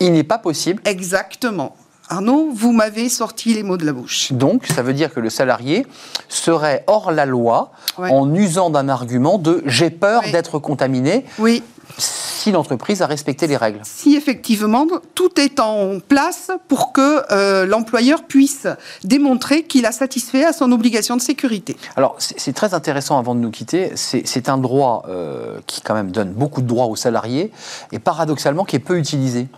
[0.00, 0.82] Il n'est pas possible.
[0.84, 1.76] exactement.
[2.10, 4.30] Arnaud, vous m'avez sorti les mots de la bouche.
[4.32, 5.86] Donc, ça veut dire que le salarié
[6.28, 8.10] serait hors la loi Ouais.
[8.10, 11.62] en usant d'un argument de j'ai peur d'être contaminé Oui,
[11.98, 13.80] si l'entreprise a respecté les règles.
[13.82, 18.66] si effectivement tout est en place pour que euh, l'employeur puisse
[19.02, 21.76] démontrer qu'il a satisfait à son obligation de sécurité.
[21.96, 23.92] Alors, c'est très intéressant avant de nous quitter.
[23.94, 27.50] C'est c'est un droit euh, qui, quand même, donne beaucoup de droits aux salariés
[27.92, 29.48] et paradoxalement qui est peu utilisé.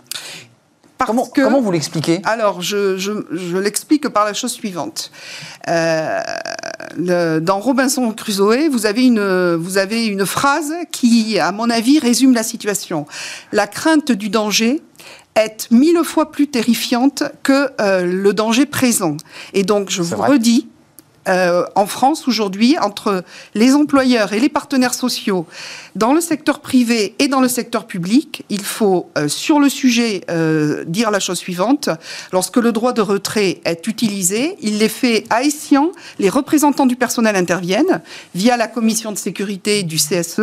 [0.97, 1.41] Parce Comment, que...
[1.41, 2.21] comment vous l'expliquez?
[2.23, 5.11] Alors, je, je- je l'explique par la chose suivante.
[5.67, 6.19] Euh,
[6.97, 11.99] le- dans Robinson Crusoe, vous avez, une, vous avez une phrase qui, à mon avis,
[11.99, 13.05] résume la situation.
[13.51, 14.81] La crainte du danger
[15.35, 19.17] est mille fois plus terrifiante que euh, le danger présent.
[19.53, 20.29] Et donc, je vous vrai.
[20.31, 20.67] redis,
[21.27, 23.23] euh, en France aujourd'hui, entre
[23.55, 25.45] les employeurs et les partenaires sociaux,
[25.95, 30.21] dans le secteur privé et dans le secteur public, il faut, euh, sur le sujet,
[30.29, 31.89] euh, dire la chose suivante.
[32.31, 35.89] Lorsque le droit de retrait est utilisé, il est fait à escient.
[36.19, 38.01] Les représentants du personnel interviennent
[38.35, 40.41] via la commission de sécurité du CSE.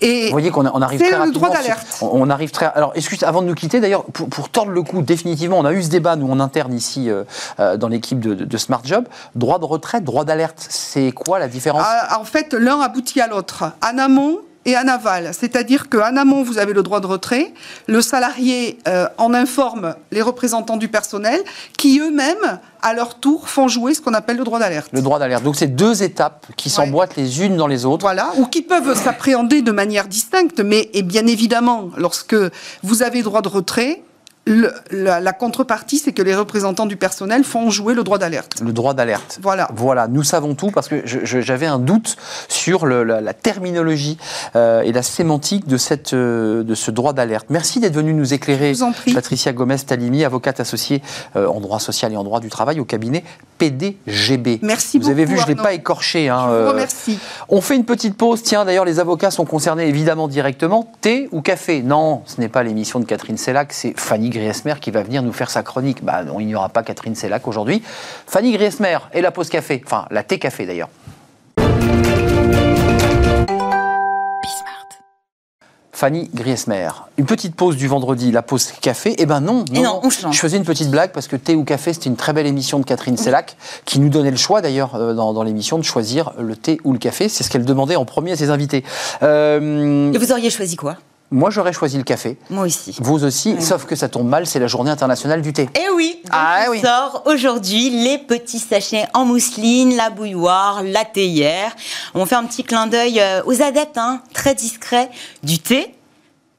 [0.00, 1.98] Et Vous voyez qu'on arrive c'est très le droit d'alerte.
[2.02, 2.66] on arrive très.
[2.66, 5.72] Alors, excuse, avant de nous quitter, d'ailleurs, pour, pour tordre le coup, définitivement, on a
[5.72, 7.24] eu ce débat, nous, en interne, ici, euh,
[7.60, 9.06] euh, dans l'équipe de, de- de Smart Job.
[9.34, 11.82] Droit de retrait, droit d'alerte, c'est quoi la différence?
[11.84, 13.64] Ah, en fait, l'un aboutit à l'autre.
[13.82, 15.30] En amont, et en aval.
[15.32, 17.52] C'est-à-dire qu'en amont, vous avez le droit de retrait.
[17.86, 21.40] Le salarié euh, en informe les représentants du personnel
[21.76, 24.90] qui eux-mêmes, à leur tour, font jouer ce qu'on appelle le droit d'alerte.
[24.92, 25.42] Le droit d'alerte.
[25.42, 28.02] Donc c'est deux étapes qui s'emboîtent les unes dans les autres.
[28.02, 32.36] Voilà, ou qui peuvent s'appréhender de manière distincte, mais et bien évidemment, lorsque
[32.82, 34.02] vous avez droit de retrait,
[34.44, 38.60] le, la, la, contrepartie, c'est que les représentants du personnel font jouer le droit d'alerte.
[38.60, 39.38] Le droit d'alerte.
[39.40, 39.68] Voilà.
[39.72, 42.16] Voilà, nous savons tout parce que j'avais un doute
[42.48, 44.18] sur le, la, la, terminologie
[44.56, 47.46] euh, et la sémantique de, cette, euh, de ce droit d'alerte.
[47.50, 48.72] Merci d'être venu nous éclairer,
[49.14, 51.02] Patricia Gomez-Talimi, avocate associée
[51.36, 53.22] euh, en droit social et en droit du travail au cabinet
[53.58, 54.58] PDGB.
[54.62, 55.12] Merci Vous beaucoup.
[55.12, 56.28] avez vu, je ne l'ai pas écorché.
[56.28, 57.18] Hein, je vous remercie.
[57.48, 58.42] on fait une petite pause.
[58.42, 60.92] Tiens, d'ailleurs, les avocats sont concernés évidemment directement.
[61.00, 61.82] Thé ou café?
[61.82, 65.32] Non, ce n'est pas l'émission de Catherine Sellac, c'est Fanny Griesmer qui va venir nous
[65.32, 66.04] faire sa chronique.
[66.04, 67.82] Bah, non, il n'y aura pas Catherine Sellac aujourd'hui.
[68.26, 70.88] Fanny Griesmer et la pause café, enfin la thé café d'ailleurs.
[76.02, 76.88] Fanny Griesmer.
[77.16, 79.14] Une petite pause du vendredi, la pause café.
[79.18, 80.34] Eh ben non, non, non, on change.
[80.34, 82.80] je faisais une petite blague parce que thé ou café, c'était une très belle émission
[82.80, 86.32] de Catherine Sellac qui nous donnait le choix d'ailleurs euh, dans, dans l'émission de choisir
[86.40, 87.28] le thé ou le café.
[87.28, 88.82] C'est ce qu'elle demandait en premier à ses invités.
[89.22, 90.12] Euh...
[90.12, 90.96] Et vous auriez choisi quoi?
[91.32, 92.36] Moi, j'aurais choisi le café.
[92.50, 92.96] Moi aussi.
[93.00, 93.62] Vous aussi, oui.
[93.62, 95.68] sauf que ça tombe mal, c'est la journée internationale du thé.
[95.74, 96.80] Eh oui donc ah, oui.
[96.80, 101.74] sort aujourd'hui les petits sachets en mousseline, la bouilloire, la théière.
[102.14, 105.10] On fait un petit clin d'œil aux adeptes, hein, très discrets,
[105.42, 105.94] du thé.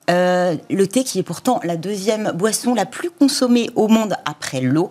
[0.10, 4.60] Euh, le thé qui est pourtant la deuxième boisson la plus consommée au monde après
[4.60, 4.90] l'eau.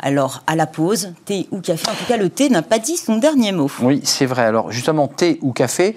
[0.00, 2.96] Alors, à la pause, thé ou café, en tout cas, le thé n'a pas dit
[2.96, 3.70] son dernier mot.
[3.82, 4.44] Oui, c'est vrai.
[4.44, 5.94] Alors, justement, thé ou café,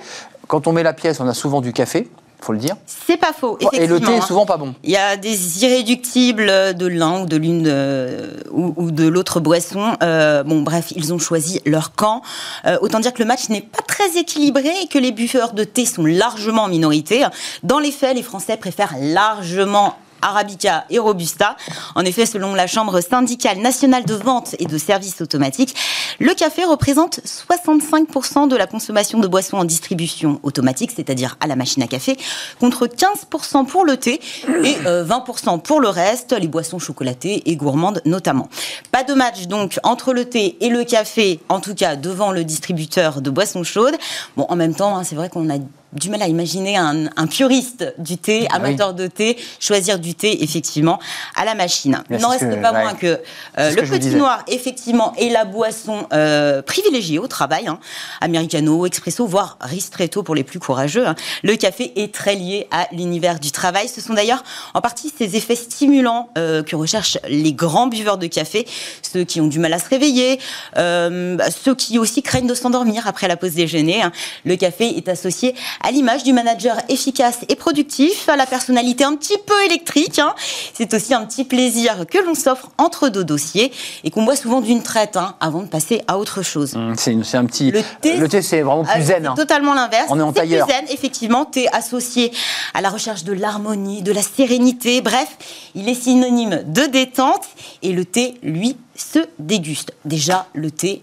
[0.48, 2.10] quand on met la pièce, on a souvent du café
[2.41, 2.75] faut le dire.
[2.86, 3.58] C'est pas faux.
[3.73, 4.73] Et le thé est souvent pas bon.
[4.84, 9.39] Il y a des irréductibles de l'un ou de l'une euh, ou, ou, de l'autre
[9.39, 9.97] boisson.
[10.02, 12.21] Euh, bon, bref, ils ont choisi leur camp.
[12.65, 15.63] Euh, autant dire que le match n'est pas très équilibré et que les buveurs de
[15.63, 17.25] thé sont largement en minorité.
[17.63, 21.55] Dans les faits, les Français préfèrent largement Arabica et Robusta.
[21.95, 25.75] En effet, selon la Chambre syndicale nationale de vente et de services automatiques,
[26.19, 31.55] le café représente 65% de la consommation de boissons en distribution automatique, c'est-à-dire à la
[31.55, 32.17] machine à café,
[32.60, 34.19] contre 15% pour le thé
[34.63, 38.49] et euh, 20% pour le reste, les boissons chocolatées et gourmandes notamment.
[38.91, 42.43] Pas de match donc entre le thé et le café, en tout cas devant le
[42.43, 43.95] distributeur de boissons chaudes.
[44.36, 45.58] Bon, en même temps, hein, c'est vrai qu'on a
[45.93, 48.95] du mal à imaginer un, un puriste du thé, amateur oui.
[48.95, 50.99] de thé, choisir du thé effectivement
[51.36, 52.04] à la machine.
[52.10, 52.82] Il n'en reste que, pas ouais.
[52.84, 53.19] moins que
[53.58, 57.80] euh, le que petit noir effectivement est la boisson euh, privilégiée au travail, hein.
[58.21, 61.08] americano, expresso, voire ristretto pour les plus courageux.
[61.08, 61.15] Hein.
[61.43, 63.88] Le café est très lié à l'univers du travail.
[63.88, 68.28] Ce sont d'ailleurs en partie ces effets stimulants euh, que recherchent les grands buveurs de
[68.28, 68.67] café,
[69.02, 70.39] ceux qui ont du mal à se réveiller,
[70.78, 74.02] euh, ceux qui aussi craignent de s'endormir après la pause déjeuner.
[74.02, 74.12] Hein.
[74.45, 79.15] Le café est associé à l'image du manager efficace et productif, à la personnalité un
[79.15, 80.20] petit peu électrique.
[80.20, 80.34] Hein.
[80.74, 83.72] C'est aussi un petit plaisir que l'on s'offre entre deux dossiers
[84.04, 86.76] et qu'on boit souvent d'une traite hein, avant de passer à autre chose.
[86.76, 87.72] Mmh, c'est un petit.
[87.72, 89.28] Le thé, le thé c'est vraiment plus zen.
[89.28, 89.36] Hein.
[89.36, 90.08] Totalement l'inverse.
[90.10, 90.68] On est en tailleur.
[90.68, 91.46] Plus zen, effectivement.
[91.46, 92.32] Thé associé
[92.74, 95.02] à la recherche de l'harmonie, de la sérénité.
[95.02, 95.38] Bref,
[95.76, 97.46] il est synonyme de détente
[97.82, 99.94] et le thé, lui, se déguste.
[100.06, 101.02] Déjà, le thé,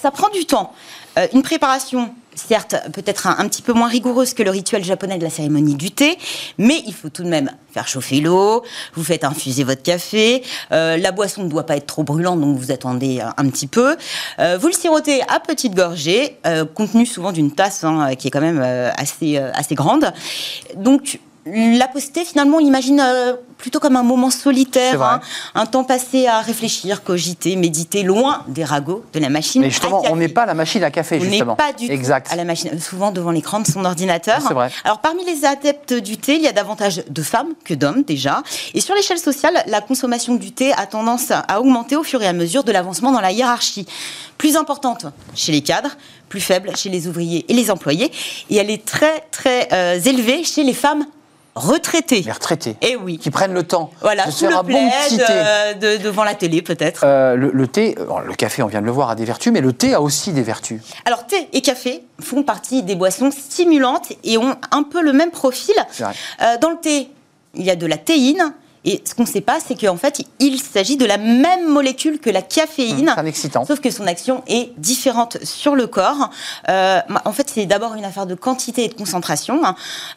[0.00, 0.72] ça prend du temps.
[1.18, 5.24] Euh, une préparation certes peut-être un, petit peu moins rigoureuse que le rituel japonais de
[5.24, 6.18] la cérémonie du thé,
[6.58, 8.62] mais il faut tout de même faire chauffer l'eau,
[8.94, 12.56] vous faites infuser votre café, euh, la boisson ne doit pas être trop brûlante, donc
[12.56, 13.96] vous attendez un, petit peu.
[14.38, 18.30] Euh, vous le sirotez à petite gorgée, euh, contenu souvent d'une tasse hein, qui est
[18.30, 18.60] quand même
[18.96, 20.12] assez, assez grande.
[20.76, 21.18] Donc
[21.54, 25.20] la postée, finalement, on l'imagine euh, plutôt comme un moment solitaire, hein,
[25.54, 29.60] un temps passé à réfléchir, cogiter, méditer, loin des ragots de la machine.
[29.60, 31.56] Mais justement, on n'est pas à la machine à café, justement.
[31.58, 32.28] On n'est pas du exact.
[32.28, 34.40] tout à la machine, souvent devant l'écran de son ordinateur.
[34.46, 34.70] C'est vrai.
[34.84, 38.42] Alors, parmi les adeptes du thé, il y a davantage de femmes que d'hommes, déjà.
[38.74, 42.26] Et sur l'échelle sociale, la consommation du thé a tendance à augmenter au fur et
[42.26, 43.86] à mesure de l'avancement dans la hiérarchie.
[44.38, 45.96] Plus importante chez les cadres,
[46.28, 48.12] plus faible chez les ouvriers et les employés.
[48.50, 51.04] Et elle est très, très euh, élevée chez les femmes
[51.58, 52.22] retraités.
[52.22, 52.76] Les retraités.
[52.82, 53.18] Et oui.
[53.18, 55.24] Qui prennent le temps voilà, de faire le un plaid, bon petit thé.
[55.28, 57.02] euh, de, devant la télé peut-être.
[57.04, 59.60] Euh, le, le, thé, le café, on vient de le voir, a des vertus, mais
[59.60, 60.80] le thé a aussi des vertus.
[61.04, 65.30] Alors thé et café font partie des boissons stimulantes et ont un peu le même
[65.30, 65.74] profil.
[66.00, 67.08] Euh, dans le thé,
[67.54, 68.54] il y a de la théine.
[68.88, 72.18] Et ce qu'on ne sait pas, c'est qu'en fait, il s'agit de la même molécule
[72.18, 73.12] que la caféine.
[73.14, 73.66] C'est excitant.
[73.66, 76.30] Sauf que son action est différente sur le corps.
[76.70, 79.60] Euh, en fait, c'est d'abord une affaire de quantité et de concentration.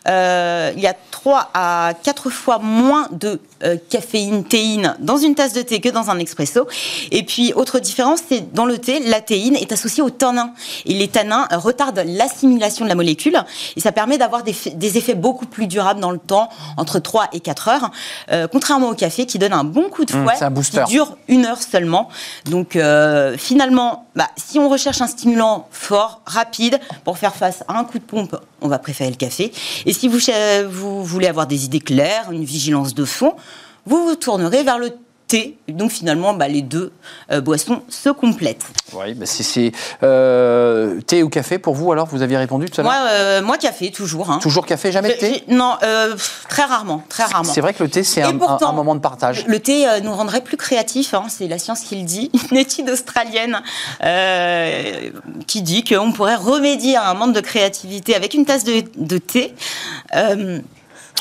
[0.08, 5.36] Euh, il y a 3 à 4 fois moins de euh, caféine, théine dans une
[5.36, 6.68] tasse de thé que dans un expresso.
[7.12, 10.54] Et puis, autre différence, c'est dans le thé, la théine est associée aux tanins.
[10.86, 13.38] Et les tanins retardent l'assimilation de la molécule.
[13.76, 17.30] Et ça permet d'avoir des, des, effets beaucoup plus durables dans le temps, entre 3
[17.34, 17.92] et 4 heures.
[18.32, 20.84] Euh, contrairement au café qui donne un bon coup de Mmh, fouet, booster.
[20.86, 22.10] qui dure une heure seulement.
[22.46, 27.78] Donc, euh, finalement, bah, si on recherche un stimulant fort, rapide, pour faire face à
[27.78, 29.52] un coup de pompe, on va préférer le café.
[29.86, 33.34] Et si vous voulez avoir des idées claires, une vigilance de fond,
[33.86, 34.92] vous vous tournerez vers le
[35.28, 35.58] thé.
[35.70, 36.92] Et donc finalement, bah, les deux
[37.32, 38.66] euh, boissons se complètent.
[38.92, 39.72] Oui, bah c'est- c'est
[40.04, 42.06] euh, thé ou café pour vous alors?
[42.08, 42.92] Vous aviez répondu tout à l'heure?
[42.92, 44.30] Moi, euh, moi, café, toujours.
[44.30, 44.40] hein.
[44.42, 45.44] Toujours café, jamais de thé?
[45.48, 47.50] Non, pff, très rarement, très rarement.
[47.50, 49.46] C'est vrai que le thé, c'est un, un- pourtant, un moment de partage.
[49.48, 52.30] Le thé nous rendrait plus créatifs, hein, c'est la science qui le dit.
[52.52, 53.62] Une étude australienne
[55.48, 59.18] qui dit qu'on pourrait remédier à un manque de créativité avec une tasse de, de
[59.18, 59.54] thé.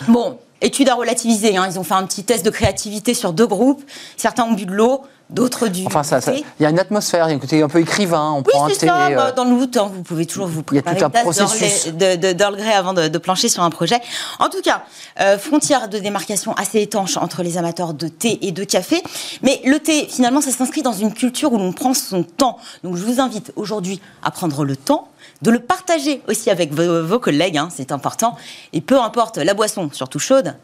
[0.08, 1.56] Bon, étude à relativiser.
[1.56, 3.82] hein, ils ont fait un petit test de créativité sur deux groupes.
[4.16, 7.30] Certains ont bu de l'eau, d'autres du Enfin, ça, il y a une atmosphère, il
[7.30, 8.32] y a un côté un peu écrivain.
[8.32, 8.86] On Oui, prend un thé.
[8.88, 9.06] ça.
[9.08, 11.04] euh, bah, dans le doute, hein, vous pouvez toujours vous Il y a préparer tout
[11.18, 11.86] un processus.
[11.94, 13.96] d'Earl de, de, d'Earl Grey avant de, de plancher sur un projet.
[14.38, 14.82] En tout cas,
[15.20, 19.02] euh, frontière de démarcation assez étanche entre les amateurs de thé et de café.
[19.42, 22.58] Mais le thé, finalement, ça s'inscrit dans une culture où l'on prend son temps.
[22.84, 25.08] Donc, je vous invite aujourd'hui à prendre le temps
[25.42, 28.36] de le partager aussi avec vos, vos collègues, hein, c'est important.
[28.72, 30.54] Et peu importe la boisson, surtout chaude,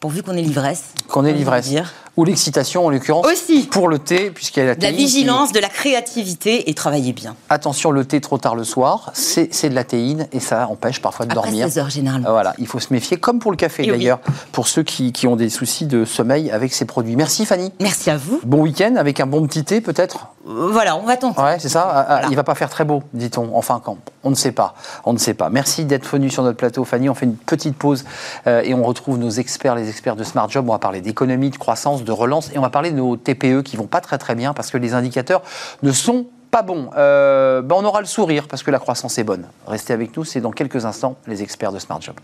[0.00, 0.84] pourvu qu'on ait l'ivresse.
[1.08, 1.70] Qu'on ait l'ivresse.
[2.16, 3.24] Ou l'excitation, en l'occurrence.
[3.26, 3.62] Aussi.
[3.70, 6.74] Pour le thé, puisqu'il y a la De la qui- vigilance, de la créativité et
[6.74, 7.36] travailler bien.
[7.48, 11.24] Attention, le thé trop tard le soir, c'est de la théine et ça empêche parfois
[11.24, 11.66] de Après dormir.
[11.68, 12.30] 16 heures, généralement.
[12.30, 13.88] Voilà, il faut se méfier, comme pour le café oui.
[13.90, 14.18] d'ailleurs,
[14.50, 17.16] pour ceux qui, qui ont des soucis de sommeil avec ces produits.
[17.16, 17.72] Merci Fanny.
[17.80, 18.40] Merci à vous.
[18.44, 20.26] Bon week-end avec un bon petit thé peut-être?
[20.44, 21.40] Voilà, on va tenter.
[21.40, 21.88] Ouais, c'est ça.
[21.88, 22.28] Ah, ah, Voilà.
[22.30, 23.56] Il va pas faire très beau, dit-on.
[23.56, 24.74] Enfin, quand On ne sait pas.
[25.04, 25.50] On ne sait pas.
[25.50, 27.08] Merci d'être venu sur notre plateau, Fanny.
[27.08, 28.04] On fait une petite pause
[28.46, 30.68] euh, et on retrouve nos experts, les experts de Smart Job.
[30.68, 33.62] On va parler d'économie, de croissance, de relance et on va parler de nos TPE
[33.62, 35.42] qui vont pas très très bien parce que les indicateurs
[35.82, 36.90] ne sont pas bons.
[36.96, 39.46] Euh, ben, on aura le sourire parce que la croissance est bonne.
[39.66, 40.24] Restez avec nous.
[40.24, 42.16] C'est dans quelques instants les experts de Smart Job.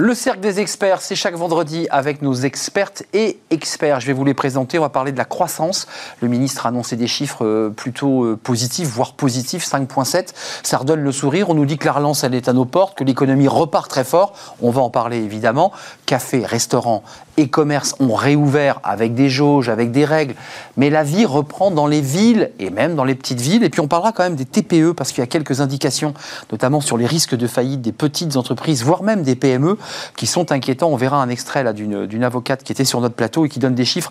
[0.00, 3.98] Le cercle des experts, c'est chaque vendredi avec nos expertes et experts.
[3.98, 4.78] Je vais vous les présenter.
[4.78, 5.88] On va parler de la croissance.
[6.20, 10.28] Le ministre a annoncé des chiffres euh, plutôt euh, positifs, voire positifs, 5,7.
[10.62, 11.50] Ça redonne le sourire.
[11.50, 14.04] On nous dit que la relance, elle est à nos portes, que l'économie repart très
[14.04, 14.34] fort.
[14.62, 15.72] On va en parler évidemment.
[16.06, 17.02] Café, restaurants
[17.38, 20.34] et commerces ont réouvert avec des jauges, avec des règles.
[20.76, 23.62] Mais la vie reprend dans les villes et même dans les petites villes.
[23.62, 26.14] Et puis on parlera quand même des TPE parce qu'il y a quelques indications,
[26.52, 29.78] notamment sur les risques de faillite des petites entreprises, voire même des PME,
[30.16, 30.88] qui sont inquiétants.
[30.88, 33.84] On verra un extrait d'une avocate qui était sur notre plateau et qui donne des
[33.84, 34.10] chiffres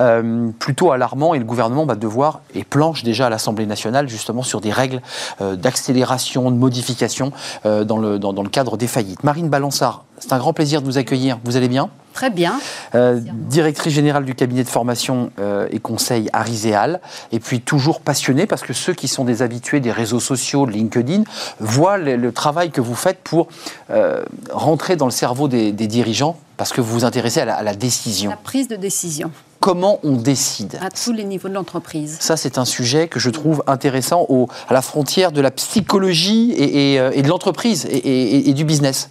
[0.00, 1.34] euh, plutôt alarmants.
[1.34, 5.02] Et le gouvernement va devoir et planche déjà à l'Assemblée nationale justement sur des règles
[5.40, 7.32] euh, d'accélération, de modification
[7.64, 9.24] euh, dans, le, dans le cadre des faillites.
[9.24, 11.38] Marine Balançard, c'est un grand plaisir de vous accueillir.
[11.44, 12.58] Vous allez bien Très bien.
[12.94, 17.00] euh, directrice générale du cabinet de formation euh, et conseil à Riséal,
[17.30, 20.70] et puis toujours passionnée parce que ceux qui sont des habitués des réseaux sociaux, de
[20.70, 21.24] LinkedIn,
[21.60, 23.48] voient le, le travail que vous faites pour
[23.90, 27.56] euh, rentrer dans le cerveau des, des dirigeants parce que vous vous intéressez à la,
[27.56, 28.30] à la décision.
[28.30, 32.16] La prise de décision Comment on décide à tous les niveaux de l'entreprise.
[32.20, 36.52] ça, c'est un sujet que je trouve intéressant au- à la frontière de la psychologie
[36.52, 39.10] et, et, et de l'entreprise et du business.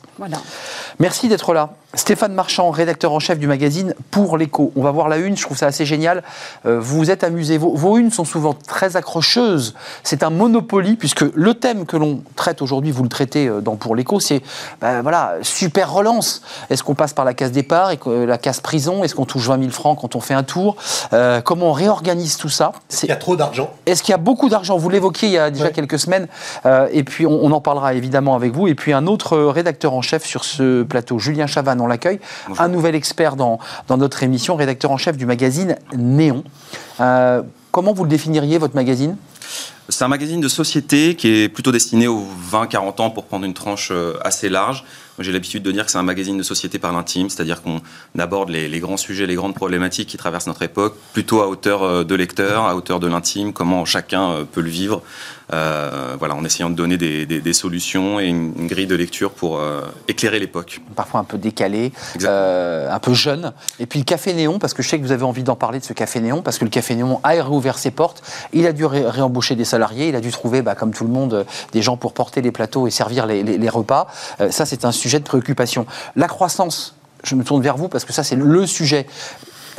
[0.99, 1.71] Merci d'être là.
[1.95, 4.71] Stéphane Marchand, rédacteur en chef du magazine Pour l'écho.
[4.75, 6.23] On va voir la une, je trouve ça assez génial.
[6.65, 7.57] Euh, vous vous êtes amusé.
[7.57, 9.75] Vos, vos unes sont souvent très accrocheuses.
[10.03, 13.75] C'est un monopoly, puisque le thème que l'on traite aujourd'hui, vous le traitez euh, dans
[13.77, 14.41] Pour l'écho, c'est
[14.81, 16.41] ben, voilà, super relance.
[16.69, 19.03] Est-ce qu'on passe par la case départ et que- euh, la case prison?
[19.03, 20.75] Est-ce qu'on touche 20 000 francs quand on fait un tour?
[21.13, 22.73] Euh, Comment on réorganise tout ça?
[22.89, 23.69] C'est- Il y a trop d'argent?
[23.85, 24.77] est-ce qu'il y a beaucoup d'argent?
[24.77, 25.71] Vous l'évoquiez il y a déjà Ouais.
[25.71, 26.27] quelques semaines,
[26.91, 28.67] et puis on, on en parlera évidemment avec vous.
[28.67, 32.19] Et puis un autre rédacteur en chef sur ce plateau, Julien Chavannes, on l'accueille.
[32.57, 36.43] Un nouvel expert dans, dans notre émission, rédacteur en chef du magazine Néon.
[36.99, 39.15] Euh, comment vous le définiriez, votre magazine?
[39.89, 43.53] C'est un magazine de société qui est plutôt destiné aux 20-40 ans pour prendre une
[43.53, 44.83] tranche euh, assez large.
[45.19, 47.81] J'ai l'habitude de dire que c'est un magazine de société par l'intime, c'est-à-dire qu'on
[48.19, 51.83] aborde les, les grands sujets, les grandes problématiques qui traversent notre époque, plutôt à hauteur
[51.83, 55.01] euh, de lecteur, à hauteur de l'intime, comment chacun euh, peut le vivre,
[55.53, 58.95] euh, voilà, en essayant de donner des, des- des solutions et une, une grille de
[58.95, 60.81] lecture pour euh, éclairer l'époque.
[60.95, 61.91] Parfois un peu décalé,
[62.23, 63.53] euh, un peu jeune.
[63.79, 65.79] Et puis le Café Néon, parce que je sais que vous avez envie d'en parler
[65.79, 68.23] de ce Café Néon, parce que le Café Néon a réouvert ses portes.
[68.53, 71.11] Il a dû ré- réembaucher des salariés, il a dû trouver, bah, comme tout le
[71.11, 74.07] monde, des gens pour porter les plateaux et servir les, les- les repas.
[74.49, 75.85] Ça, c'est un sujet de préoccupation.
[76.15, 79.05] La croissance, je me tourne vers vous, parce que ça, c'est le sujet.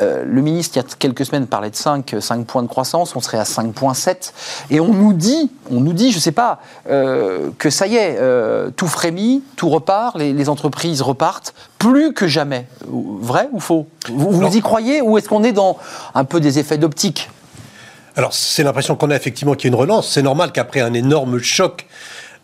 [0.01, 3.17] Euh, le ministre, il y a quelques semaines, parlait de 5, 5 points de croissance,
[3.17, 4.33] on serait à 5,7.
[4.71, 6.61] Et on nous dit, on nous dit, je ne sais pas,
[6.91, 12.13] euh, que ça y est, euh, tout frémit, tout repart, les, les entreprises repartent, plus
[12.13, 12.67] que jamais.
[12.87, 13.87] Vrai ou faux?
[14.09, 15.79] Vous, vous y croyez ou est-ce qu'on est dans
[16.15, 17.31] un peu des effets d'optique?
[18.17, 20.11] Alors, c'est l'impression qu'on a effectivement qu'il y a une relance.
[20.11, 21.87] C'est normal qu'après un énorme choc,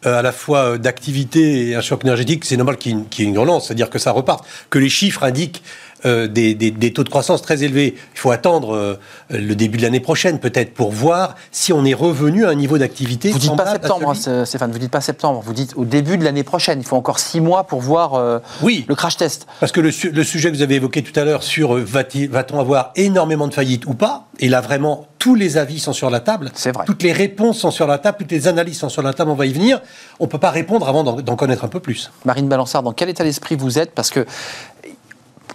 [0.06, 3.24] euh, à la fois euh, d'activité et un choc énergétique, c'est normal qu'il y, y
[3.24, 5.62] ait une relance, c'est-à-dire que ça reparte, que les chiffres indiquent
[6.06, 7.94] euh, des, des- des taux de croissance très élevés.
[8.14, 8.98] Il faut attendre euh,
[9.30, 12.78] le début de l'année prochaine, peut-être, pour voir si on est revenu à un niveau
[12.78, 13.30] d'activité.
[13.30, 16.18] Vous dites pas septembre, hein, celui- Stéphane, vous dites pas septembre, vous dites au début
[16.18, 16.80] de l'année prochaine.
[16.80, 18.84] Il faut encore six mois pour voir euh, Oui.
[18.88, 19.46] le crash test.
[19.60, 22.58] Parce que le, su- le sujet que vous avez évoqué tout à l'heure sur va-t-on
[22.60, 26.18] avoir énormément de faillites ou pas, et là vraiment tous les avis sont sur la
[26.18, 26.84] table, C'est vrai.
[26.84, 29.34] toutes les réponses sont sur la table, toutes les analyses sont sur la table, on
[29.36, 29.80] va y venir,
[30.18, 32.10] on ne peut pas répondre avant d'en d'en connaître un peu plus.
[32.24, 33.92] Marine Balançard, dans quel état d'esprit vous êtes?
[33.92, 34.26] Parce que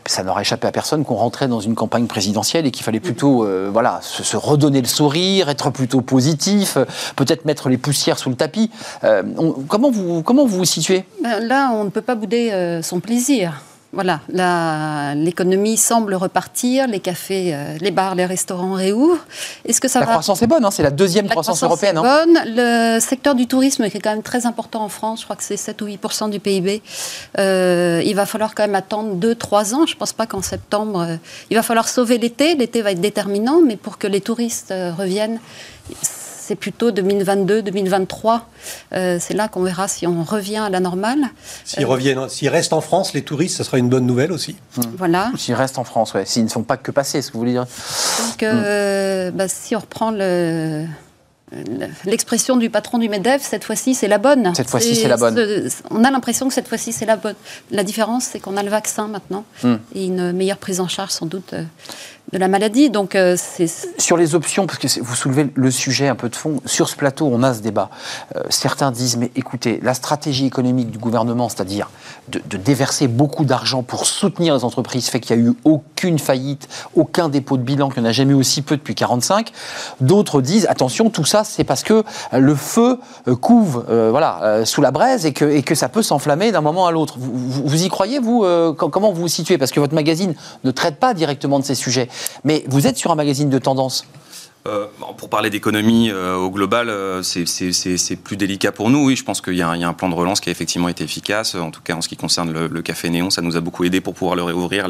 [0.07, 3.43] ça n'aurait échappé à personne qu'on rentrait dans une campagne présidentielle et qu'il fallait plutôt
[3.43, 8.29] euh, voilà, se, redonner le sourire, être plutôt positif, euh, peut-être mettre les poussières sous
[8.29, 8.71] le tapis.
[9.03, 9.23] Euh,
[9.67, 11.05] comment, vous, comment vous vous situez?
[11.21, 13.61] Ben, Là, on ne peut pas bouder son plaisir.
[13.93, 14.19] Voilà,
[15.15, 19.23] l'économie semble repartir, les cafés, euh, les bars, les restaurants réouvrent.
[19.63, 21.83] Est-ce que ça La va croissance est bonne, hein, c'est la deuxième La croissance, croissance
[21.83, 21.95] européenne.
[21.95, 22.25] est hein.
[22.25, 22.55] bonne.
[22.55, 25.43] Le secteur du tourisme, qui est quand même très important en France, je crois que
[25.43, 26.81] c'est 7 ou 8% du PIB,
[27.39, 29.85] euh, il va falloir quand même attendre 2-3 ans.
[29.85, 31.15] Je ne pense pas qu'en septembre, euh,
[31.49, 32.55] il va falloir sauver l'été.
[32.55, 35.39] L'été va être déterminant, mais pour que les touristes reviennent,
[36.47, 38.41] c'est plutôt 2022-2023.
[38.93, 41.19] Euh, c'est là qu'on verra si on revient à la normale.
[41.65, 44.55] S'ils reviennent, s'ils restent en France, les touristes, ce sera une bonne nouvelle aussi.
[44.97, 45.31] Voilà.
[45.37, 46.25] S'ils restent en France, ouais.
[46.25, 47.65] s'ils ne sont pas que passés, ce que vous voulez dire.
[48.29, 50.85] Donc, euh, bah, si on reprend le-
[51.51, 54.53] le- l'expression du patron du MEDEF, cette fois-ci, c'est la bonne.
[54.55, 55.37] Cette fois-ci, c'est la bonne.
[55.91, 57.35] On a l'impression que cette fois-ci, c'est la bonne.
[57.71, 59.75] La différence, c'est qu'on a le vaccin maintenant Hmm.
[59.95, 61.63] et une meilleure prise en charge, sans doute, euh,
[62.33, 62.91] de la maladie.
[63.15, 63.37] Euh,
[63.97, 66.95] Sur les options, parce que vous soulevez le sujet un peu de fond, sur ce
[66.95, 67.89] plateau, on a ce débat.
[68.35, 71.89] Euh, certains disent, mais écoutez, la stratégie économique du gouvernement, c'est-à-dire
[72.29, 76.67] de, déverser beaucoup d'argent pour soutenir les entreprises, fait qu'il n'y a eu aucune faillite,
[76.95, 79.51] aucun dépôt de bilan, qu'il n'y en a jamais eu aussi peu depuis 45.
[80.01, 81.93] D'autres disent, attention, tout ça, c'est parce que
[82.33, 82.99] euh, le feu
[83.41, 87.15] couve voilà, sous la braise et que, ça peut s'enflammer d'un moment à l'autre.
[87.19, 87.31] Vous,
[87.65, 88.41] vous- y croyez, vous
[88.73, 89.57] com- Comment vous vous situez?
[89.57, 92.09] Parce que votre magazine ne traite pas directement de ces sujets.
[92.43, 94.05] Mais vous êtes sur un magazine de tendance.
[94.67, 94.85] Euh,
[95.17, 99.05] pour parler d'économie euh, au global, euh, c'est- plus délicat pour nous.
[99.05, 101.55] Oui, je pense qu'il y, a un- plan de relance qui a effectivement été efficace.
[101.55, 104.01] En tout cas, en ce qui concerne le, café Néon, ça nous a beaucoup aidé
[104.01, 104.87] pour pouvoir le réouvrir.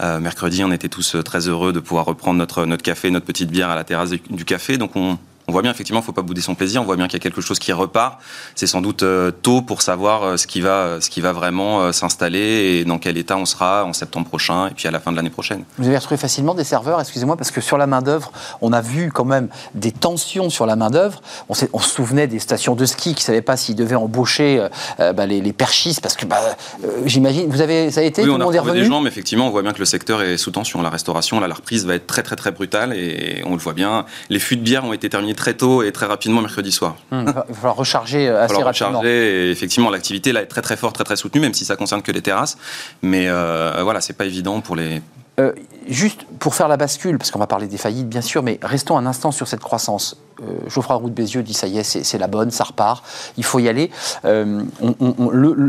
[0.00, 3.68] Mercredi, on était tous très heureux de pouvoir reprendre notre, notre café, notre petite bière
[3.68, 4.78] à la terrasse du, du café.
[4.78, 6.80] Donc on, on voit bien, effectivement, il ne faut pas bouder son plaisir.
[6.82, 8.20] On voit bien qu'il y a quelque chose qui repart.
[8.54, 11.80] C'est sans doute euh, tôt pour savoir euh, ce qui va, ce qui va vraiment
[11.82, 15.00] euh, s'installer et dans quel état on sera en septembre prochain et puis à la
[15.00, 15.64] fin de l'année prochaine.
[15.78, 19.10] Vous avez retrouvé facilement des serveurs, excusez-moi, parce que sur la main-d'œuvre, on a vu
[19.12, 21.20] quand même des tensions sur la main-d'œuvre.
[21.48, 23.96] On, s'est- on se souvenait des stations de ski qui ne savaient pas s'ils devaient
[23.96, 24.68] embaucher euh,
[25.00, 26.40] euh, bah, les, les perchistes, parce que bah,
[26.84, 29.00] euh, j'imagine, vous avez, ça a été, Oui, tout on le a retrouvé des gens,
[29.00, 30.82] mais effectivement, on voit bien que le secteur est sous tension.
[30.82, 33.72] La restauration, là, la reprise va être très, très, très brutale et on le voit
[33.74, 34.06] bien.
[34.30, 36.96] Les fûts de bière ont été terminés très tôt et très rapidement mercredi soir.
[37.10, 38.88] Hum, Il va falloir recharger euh, Il va assez falloir rapidement.
[39.00, 41.76] recharger et effectivement, l'activité là est très, très forte, très, très soutenue, même si ça
[41.76, 42.56] concerne que les terrasses.
[43.02, 45.02] Mais euh, voilà, c'est pas évident pour les.
[45.40, 45.52] Euh,
[45.88, 48.98] juste pour faire la bascule, parce qu'on va parler des faillites bien sûr, mais restons
[48.98, 50.18] un instant sur cette croissance.
[50.42, 53.02] Euh, Geoffroy Roux de Bézieux dit ça y est, c'est la bonne, ça repart,
[53.38, 53.90] il faut y aller.
[54.26, 54.62] Euh,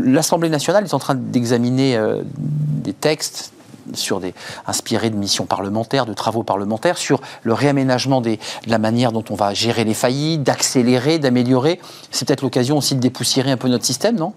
[0.04, 3.52] L'Assemblée nationale est en train d'examiner euh, des textes
[3.92, 4.34] sur des,
[4.66, 9.24] inspirés de missions parlementaires, de travaux parlementaires, sur le réaménagement des, de la manière dont
[9.30, 11.80] on va gérer les faillites, d'accélérer, d'améliorer.
[12.10, 14.32] C'est peut-être l'occasion aussi de dépoussiérer un peu notre système, non?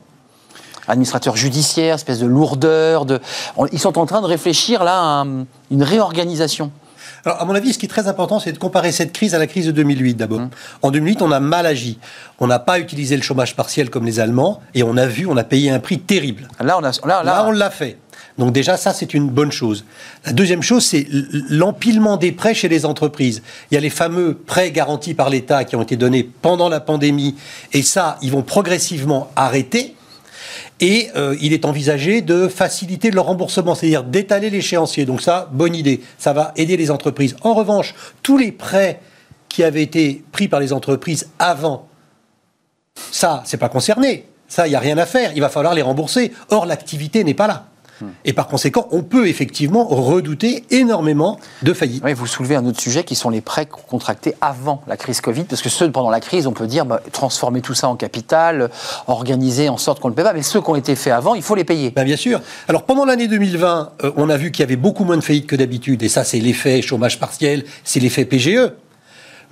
[0.90, 3.06] Administrateur judiciaire, espèce de lourdeur.
[3.06, 3.20] De...
[3.74, 6.72] Ils sont en train de réfléchir là à un- une réorganisation.
[7.26, 9.40] Alors, à mon avis, ce qui est très important, c'est de comparer cette crise à
[9.40, 10.40] la crise de 2008 d'abord.
[10.82, 12.00] En 2008, on a mal agi.
[12.40, 15.36] On n'a pas utilisé le chômage partiel comme les Allemands et on a vu, on
[15.36, 16.48] a payé un prix terrible.
[16.62, 17.98] Là, on a, là, là, Là, on l'a fait.
[18.38, 19.86] Donc déjà, ça, c'est une bonne chose.
[20.26, 21.08] La deuxième chose, c'est
[21.50, 23.42] l'empilement des prêts chez les entreprises.
[23.72, 26.80] Il y a les fameux prêts garantis par l'État qui ont été donnés pendant la
[26.80, 27.36] pandémie,
[27.74, 29.96] et ça, ils vont progressivement arrêter.
[30.80, 35.06] Et euh, il est envisagé de faciliter leur remboursement, c'est-à-dire d'étaler l'échéancier.
[35.06, 36.02] Donc ça, bonne idée.
[36.20, 37.36] Ça va aider les entreprises.
[37.42, 39.02] En revanche, tous les prêts
[39.50, 41.88] qui avaient été pris par les entreprises avant
[43.12, 44.28] ça, c'est pas concerné.
[44.48, 45.32] Ça, il n'y a rien à faire.
[45.36, 46.32] Il va falloir les rembourser.
[46.50, 47.66] Or, l'activité n'est pas là.
[48.26, 52.04] Et par conséquent, on peut effectivement redouter énormément de faillites.
[52.04, 55.44] Oui, vous soulevez un autre sujet qui sont les prêts contractés avant la crise Covid,
[55.44, 58.70] parce que ceux pendant la crise, on peut dire bah, transformer tout ça en capital,
[59.08, 61.36] organiser en sorte qu'on ne le paie pas, mais ceux qui ont été faits avant,
[61.36, 61.92] il faut les payer.
[61.92, 62.42] Ben, bien sûr.
[62.68, 65.48] Alors pendant l'année 2020, euh, on a vu qu'il y avait beaucoup moins de faillites
[65.48, 68.72] que d'habitude, et ça c'est l'effet chômage partiel, c'est l'effet PGE.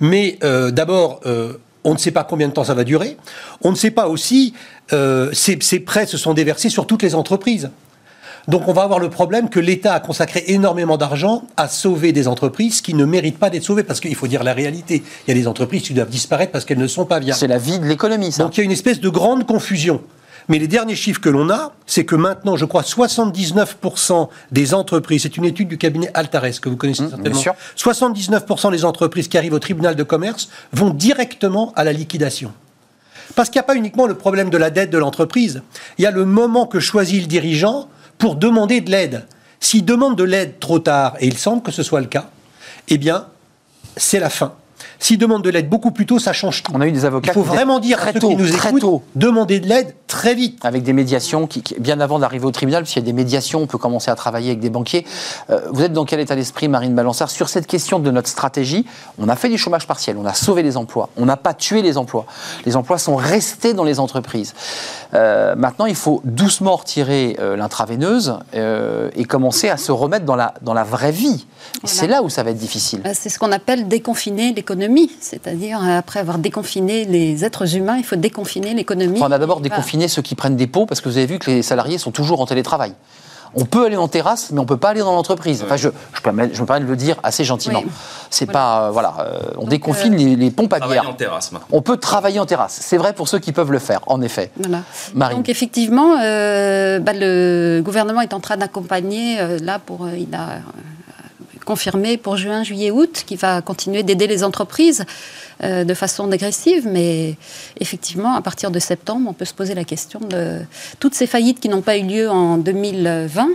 [0.00, 3.16] Mais euh, d'abord, euh, on ne sait pas combien de temps ça va durer.
[3.62, 4.54] On ne sait pas aussi,
[4.92, 7.70] euh, ces, ces prêts se sont déversés sur toutes les entreprises.
[8.48, 12.28] Donc on va avoir le problème que l'État a consacré énormément d'argent à sauver des
[12.28, 15.02] entreprises qui ne méritent pas d'être sauvées, parce qu'il faut dire la réalité.
[15.26, 17.38] Il y a des entreprises qui doivent disparaître parce qu'elles ne sont pas viables.
[17.38, 18.44] C'est la vie de l'économie, ça.
[18.44, 20.00] Donc il y a une espèce de grande confusion.
[20.48, 25.22] Mais les derniers chiffres que l'on a, c'est que maintenant, je crois, 79% des entreprises,
[25.22, 27.54] c'est une étude du cabinet Altares que vous connaissez Mmh, certainement, bien sûr.
[27.76, 32.52] 79% des entreprises qui arrivent au tribunal de commerce vont directement à la liquidation.
[33.34, 35.62] Parce qu'il n'y a pas uniquement le problème de la dette de l'entreprise,
[35.98, 37.88] il y a le moment que choisit le dirigeant
[38.18, 39.26] pour demander de l'aide.
[39.60, 42.30] S'il demande de l'aide trop tard, et il semble que ce soit le cas,
[42.88, 43.26] eh bien,
[43.96, 44.54] c'est la fin.
[44.98, 46.72] S'il demande de l'aide beaucoup plus tôt, ça change tout.
[46.74, 48.48] On a eu des avocats Il faut vraiment dire très à ceux tôt, qui nous
[48.48, 49.02] très écoutent, tôt.
[49.14, 50.64] demander de l'aide très vite.
[50.64, 53.12] avec des médiations, qui, qui- bien avant d'arriver au tribunal, parce qu'il y a des
[53.12, 55.04] médiations, on peut commencer à travailler avec des banquiers.
[55.50, 58.86] Euh, vous êtes dans quel état d'esprit, Marine Balançard, sur cette question de notre stratégie?
[59.18, 61.82] On a fait du chômage partiel, on a sauvé les emplois, on n'a pas tué
[61.82, 62.24] les emplois.
[62.64, 64.54] Les emplois sont restés dans les entreprises.
[65.14, 70.36] Euh, maintenant, il faut doucement retirer euh, l'intraveineuse euh, et commencer à se remettre dans
[70.36, 71.46] la, dans la vraie vie.
[71.84, 73.02] C'est là où ça va être difficile.
[73.04, 74.85] Euh, C'est ce qu'on appelle déconfiner l'économie,
[75.20, 79.18] c'est-à-dire euh, après avoir déconfiné les êtres humains, il faut déconfiner l'économie.
[79.18, 81.38] Enfin, on a d'abord déconfiné ceux qui prennent des pots, parce que vous avez vu
[81.38, 82.92] que les salariés sont toujours en télétravail.
[83.58, 85.62] On peut aller en terrasse, mais on peut pas aller dans l'entreprise.
[85.64, 87.80] Enfin, je, je, permets- je me permets de le dire assez gentiment.
[87.84, 87.90] Oui.
[88.28, 88.58] C'est Voilà.
[88.58, 91.10] pas, euh, voilà, euh, on Donc, déconfine euh, les, les pompes à Travailler bière.
[91.10, 91.68] en terrasse maintenant.
[91.72, 92.78] On peut travailler en terrasse.
[92.82, 94.50] C'est vrai pour ceux qui peuvent le faire, en effet.
[94.58, 94.82] Voilà.
[95.14, 95.38] Marine.
[95.38, 100.34] Donc effectivement, euh, bah, le gouvernement est en train d'accompagner, euh, là, pour, euh, il
[100.34, 100.58] a euh,
[101.66, 105.04] confirmé pour juin, juillet, août, qu'il va continuer d'aider les entreprises
[105.62, 107.34] euh, de façon dégressive, mais
[107.78, 110.60] effectivement, à partir de septembre, on peut se poser la question de
[111.00, 113.48] toutes ces faillites qui n'ont pas eu lieu en 2020,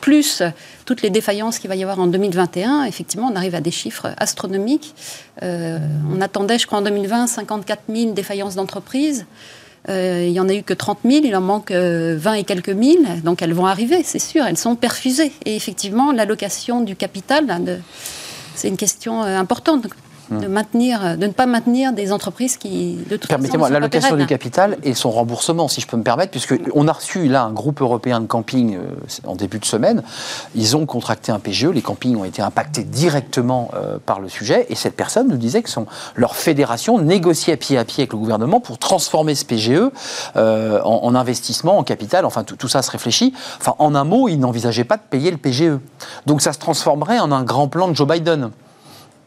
[0.00, 0.42] plus
[0.84, 4.14] toutes les défaillances qu'il va y avoir en 2021, effectivement, on arrive à des chiffres
[4.16, 4.94] astronomiques.
[5.42, 5.78] Euh,
[6.12, 9.26] on attendait, je crois, en 2020, 54 000 défaillances d'entreprises.
[9.88, 12.44] Euh, il n'y en a eu que 30 000, il en manque euh, 20 et
[12.44, 15.32] quelques mille, donc elles vont arriver, c'est sûr, elles sont perfusées.
[15.44, 17.80] Et effectivement, l'allocation du capital,
[18.54, 19.88] c'est une question euh, importante.
[20.30, 24.26] De, maintenir, de ne pas maintenir des entreprises qui, de toute façon, Permettez-moi, l'allocation du
[24.26, 27.52] capital et son remboursement, si je peux me permettre, puisque on a reçu là un
[27.52, 28.80] groupe européen de camping euh,
[29.26, 30.02] en début de semaine.
[30.54, 34.66] Ils ont contracté un PGE, les campings ont été impactés directement euh, par le sujet,
[34.70, 38.18] et cette personne nous disait que son, leur fédération négociait pied à pied avec le
[38.18, 39.90] gouvernement pour transformer ce PGE
[40.36, 42.24] euh, en, en investissement, en capital.
[42.24, 43.34] Enfin, tout, tout ça se réfléchit.
[43.60, 45.78] Enfin, en un mot, ils n'envisageaient pas de payer le PGE.
[46.26, 48.50] Donc, ça se transformerait en un grand plan de Joe Biden.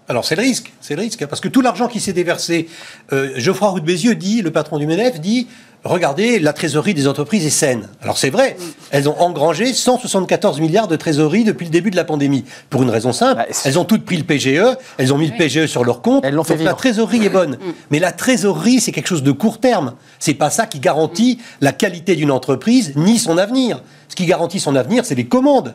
[0.07, 2.67] Alors c'est le risque, c'est le risque, hein, parce que tout l'argent qui s'est déversé,
[3.11, 5.47] euh, Geoffroy Roux de Bézieux dit, le patron du MEDEF dit,
[5.83, 7.89] regardez, la trésorerie des entreprises est saine.
[8.03, 8.55] Alors c'est vrai,
[8.91, 12.91] elles ont engrangé 174 milliards de trésorerie depuis le début de la pandémie, pour une
[12.91, 15.83] raison simple, Bah, elles ont toutes pris le PGE, elles ont mis le PGE sur
[15.83, 17.57] leur compte, Elles l'ont fait donc la trésorerie est bonne.
[17.89, 19.95] Mais la trésorerie, c'est quelque chose de court terme.
[20.19, 23.81] C'est pas ça qui garantit la qualité d'une entreprise, ni son avenir.
[24.07, 25.73] Ce qui garantit son avenir, c'est les commandes.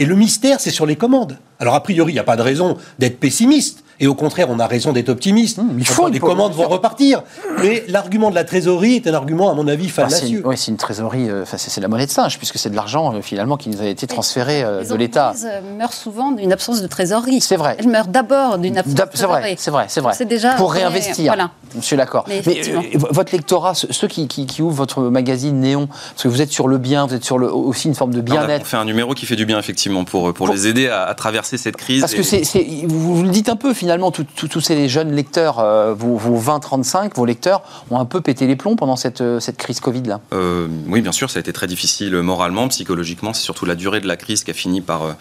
[0.00, 1.38] Et le mystère, c'est sur les commandes.
[1.60, 3.84] Alors, a priori, il n'y a pas de raison d'être pessimiste.
[4.00, 5.58] Et au contraire, on a raison d'être optimiste.
[5.58, 7.22] Mmh, il faut, les commandes vont repartir.
[7.62, 10.40] Mais l'argument de la trésorerie est un argument, à mon avis, c'est fallacieux.
[10.40, 12.74] une, ouais, c'est une trésorerie, euh, enfin, c'est la monnaie de singe, puisque c'est de
[12.74, 15.26] l'argent euh, finalement qui nous a été transféré euh, Les de l'État.
[15.28, 17.40] entreprises euh, meurent souvent d'une absence de trésorerie.
[17.40, 17.76] C'est vrai.
[17.78, 19.56] Elles meurent d'abord d'une absence de D'ab- C'est vrai, trésorerie.
[19.60, 20.14] c'est vrai, c'est vrai.
[20.18, 21.26] C'est déjà pour réinvestir.
[21.26, 21.50] Voilà.
[21.76, 22.24] Je suis d'accord.
[22.28, 26.40] Mais euh, votre lectorat, ceux qui, qui- qui ouvrent votre magazine Néon, parce que vous
[26.40, 28.46] êtes sur le bien, vous êtes sur le, aussi une forme de On a- on
[28.46, 28.66] bien-être.
[28.66, 31.14] fait un numéro qui fait du bien effectivement pour, pour, Pour- les aider à, à
[31.14, 32.00] traverser cette crise.
[32.00, 35.58] Parce que Et- c'est, c'est- vous, le dites un peu finalement, tous ces jeunes lecteurs,
[35.58, 39.40] euh, vos, vos 20-35, vos lecteurs ont un peu pété les plombs pendant cette, euh,
[39.40, 40.20] cette crise Covid là.
[40.32, 43.32] Euh, oui, bien sûr, ça a été très difficile moralement, psychologiquement.
[43.32, 45.16] C'est surtout la durée de la crise qui a fini par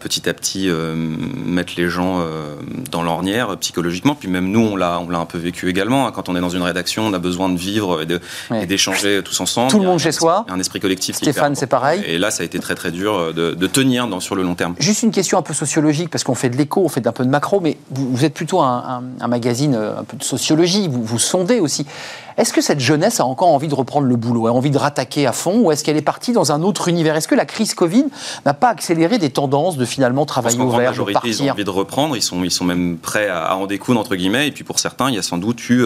[0.00, 2.56] petit à petit euh, mettre les gens euh,
[2.90, 4.14] dans l'ornière psychologiquement.
[4.14, 5.91] Puis même nous, on l'a, on l'a un peu vécu également.
[6.14, 8.06] Quand on est dans une rédaction, on a besoin de vivre et,
[8.50, 8.66] Ouais.
[8.66, 9.70] d'échanger tous ensemble.
[9.70, 10.44] Tout le monde chez soi.
[10.48, 11.16] Un esprit collectif.
[11.16, 12.02] Stéphane, c'est pareil.
[12.06, 14.42] Et là, ça a été très très dur euh, de, de tenir dans, sur le
[14.42, 14.74] long terme.
[14.78, 17.24] Juste une question un peu sociologique, parce qu'on fait de l'écho, on fait un peu
[17.24, 20.88] de macro, mais vous, êtes plutôt un, un- un magazine euh, un peu de sociologie,
[20.88, 21.86] vous, vous sondez aussi.
[22.36, 25.26] Est-ce que cette jeunesse a encore envie de reprendre le boulot, a envie de rattaquer
[25.26, 27.16] à fond, ou est-ce qu'elle est partie dans un autre univers?
[27.16, 28.06] Est-ce que la crise Covid
[28.46, 31.42] n'a pas accéléré des tendances de finalement travailler qu'en au grande vert, de majorité, ils
[31.42, 32.16] ont envie de reprendre.
[32.16, 34.48] Ils sont, ils sont même prêts à, à en découdre, entre guillemets.
[34.48, 35.84] Et puis pour certains, il y a sans doute eu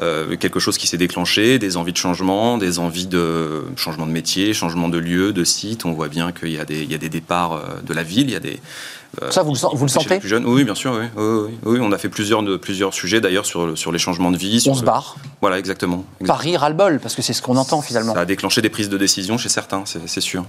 [0.00, 4.12] euh, quelque chose qui s'est déclenché, des envies de changement, des envies de changement de
[4.12, 5.84] métier, changement de lieu, de site.
[5.84, 8.02] On voit bien qu'il y a des, il y a des départs euh, de la
[8.02, 8.28] ville.
[8.28, 10.44] Il y a des, euh, Ça, vous le, vous sentez plus jeunes.
[10.46, 10.92] Oui, bien sûr.
[10.92, 11.78] Oui, oui, oui, oui.
[11.82, 14.60] on a fait plusieurs, plusieurs sujets d'ailleurs sur, sur les changements de vie.
[14.60, 15.16] Sur On se le- barre.
[15.40, 16.04] Voilà, exactement.
[16.26, 18.14] Paris ras-le-bol, parce que c'est ce qu'on entend finalement.
[18.14, 20.44] Ça a déclenché des prises de décision chez certains, c'est c'est sûr.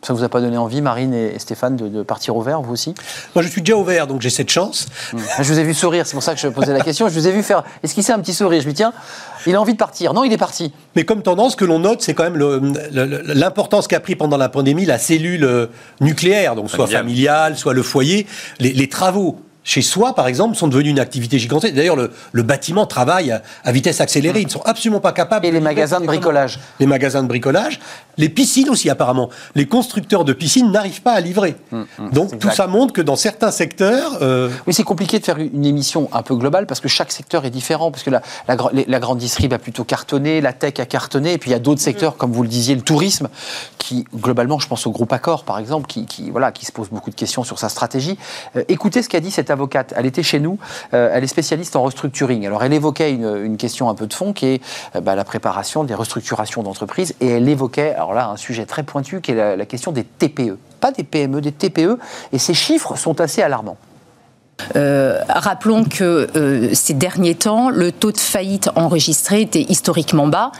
[0.00, 2.72] Ça vous a pas donné envie, Marine et Stéphane, de, de partir au vert, vous
[2.72, 2.94] aussi?
[3.34, 4.86] Moi, je suis déjà au vert, donc j'ai cette chance.
[5.40, 7.08] Je vous ai vu sourire, c'est pour ça que je posais la question.
[7.08, 8.62] Je vous ai vu faire esquisser un petit sourire.
[8.62, 8.92] Je me dis, tiens,
[9.44, 10.14] il a envie de partir.
[10.14, 10.72] Non, il est parti.
[10.94, 12.60] Mais comme tendance, ce que l'on note, c'est quand même le-
[12.92, 15.66] le- l'importance qu'a pris pendant la pandémie la cellule euh,
[16.00, 17.02] nucléaire, donc soit Familiale.
[17.02, 18.26] familiale, soit le foyer.
[18.60, 21.74] Les, les travaux chez soi, par exemple, sont devenus une activité gigantesque.
[21.74, 24.40] D'ailleurs, le, le bâtiment travaille à, à vitesse accélérée.
[24.40, 25.44] Ils ne sont absolument pas capables.
[25.44, 26.58] Et de les magasins de bricolage.
[26.80, 27.78] Les magasins de bricolage.
[28.16, 29.28] Les piscines aussi, apparemment.
[29.54, 31.54] Les constructeurs de piscines n'arrivent pas à livrer.
[31.70, 32.54] donc, c'est tout exact.
[32.54, 36.22] ça montre que dans certains secteurs, euh, Oui, c'est compliqué de faire une émission un
[36.22, 37.90] peu globale parce que chaque secteur est différent.
[37.90, 41.52] Parce que la, grande distrib a plutôt cartonné, la tech a cartonné, et puis il
[41.52, 43.28] y a d'autres secteurs, comme vous le disiez, le tourisme,
[43.76, 46.88] qui globalement, je pense au groupe Accor par exemple, qui, qui, voilà, qui se pose
[46.88, 48.16] beaucoup de questions sur sa stratégie.
[48.56, 49.92] Euh, écoutez ce qu'a dit cette avocate.
[49.96, 50.58] Elle était chez nous,
[50.94, 52.46] euh, elle est spécialiste en restructuring.
[52.46, 54.60] Alors elle évoquait une, une question un peu de fond qui est
[54.94, 58.82] euh, bah, la préparation des restructurations d'entreprises, et elle évoquait, alors là, un sujet très
[58.84, 60.56] pointu qui est la, la question des TPE.
[60.80, 61.98] Pas des PME, des TPE,
[62.32, 63.76] et ces chiffres sont assez alarmants.
[64.76, 70.50] Euh, rappelons que euh, ces derniers temps, le taux de faillite enregistré était historiquement bas,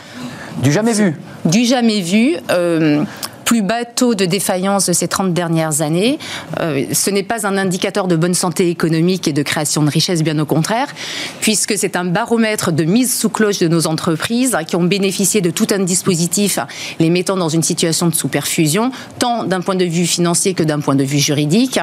[0.63, 1.17] Du jamais vu.
[1.45, 2.37] du jamais vu.
[2.51, 3.03] euh,
[3.49, 6.19] plus bas taux de défaillance de ces 30 dernières années.
[6.61, 10.23] Euh, ce n'est pas un indicateur de bonne santé économique et de création de richesse,
[10.23, 10.89] bien au contraire,
[11.41, 15.41] puisque c'est un baromètre de mise sous cloche de nos entreprises hein, qui ont bénéficié
[15.41, 16.59] de tout un dispositif
[17.01, 20.81] les mettant dans une situation de sous-perfusion, tant d'un point de vue financier que d'un
[20.81, 21.81] point de vue juridique,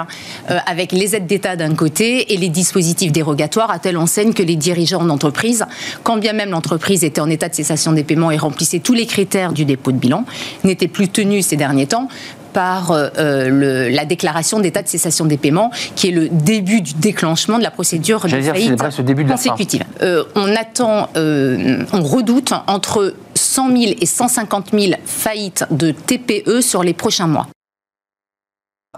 [0.51, 4.43] euh, avec les aides d'État d'un côté et les dispositifs dérogatoires à telle enseigne que
[4.43, 5.65] les dirigeants d'entreprise,
[6.03, 9.07] quand bien même l'entreprise était en état de cessation des paiements et remplissait tous les
[9.07, 10.25] critères du dépôt de bilan,
[10.63, 12.07] n'étaient plus tenus ces derniers temps
[12.53, 13.09] par euh,
[13.49, 17.63] le- la déclaration d'état de cessation des paiements, qui est le début du déclenchement de
[17.63, 18.69] la procédure de dire, faillite
[19.01, 19.83] début de la consécutive.
[20.01, 26.61] Euh, on attend, euh, on redoute entre 100 000 et 150 000 faillites de TPE
[26.61, 27.47] sur les prochains mois.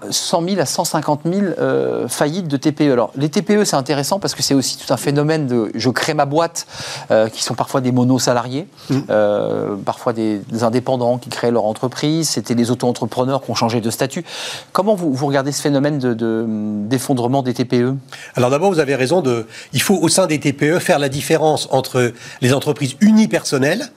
[0.09, 2.91] 100 000 à 150 000 euh, faillites de TPE.
[2.91, 6.13] Alors, les TPE, c'est intéressant parce que c'est aussi tout un phénomène de je crée
[6.13, 6.67] ma boîte,
[7.11, 8.67] euh, qui sont parfois des monosalariés,
[9.09, 12.29] euh, parfois des, des indépendants qui créent leur entreprise.
[12.29, 14.23] C'était les auto-entrepreneurs qui ont changé de statut.
[14.71, 16.45] Comment vous, vous regardez ce phénomène de- de-
[16.87, 17.95] d'effondrement des TPE
[18.35, 19.47] Alors d'abord, vous avez raison de.
[19.73, 23.91] Il faut au sein des TPE faire la différence entre les entreprises unipersonnelles,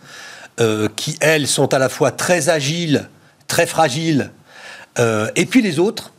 [0.96, 3.09] qui elles sont à la fois très agiles,
[3.48, 4.30] très fragiles,
[4.99, 6.12] euh, et puis les autres,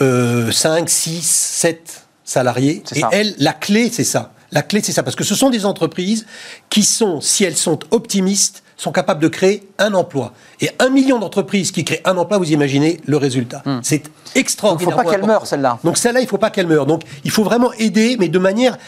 [0.00, 2.82] euh, 5, 6, 7 salariés.
[2.94, 4.32] Et elles, la clé, c'est ça.
[4.52, 5.02] La clé, c'est ça.
[5.02, 6.26] Parce que ce sont des entreprises
[6.68, 10.32] qui sont, si elles sont optimistes, sont capables de créer un emploi.
[10.60, 13.62] Et un million d'entreprises qui créent un emploi, vous imaginez le résultat.
[13.82, 14.10] C'est Hmm.
[14.34, 14.96] Il ne extraordinaire.
[14.96, 15.78] faut pas qu'elle meure, celle-là.
[15.82, 16.86] Donc celle-là, il ne faut pas qu'elle meure.
[16.86, 18.78] Donc il faut vraiment aider, mais de manière...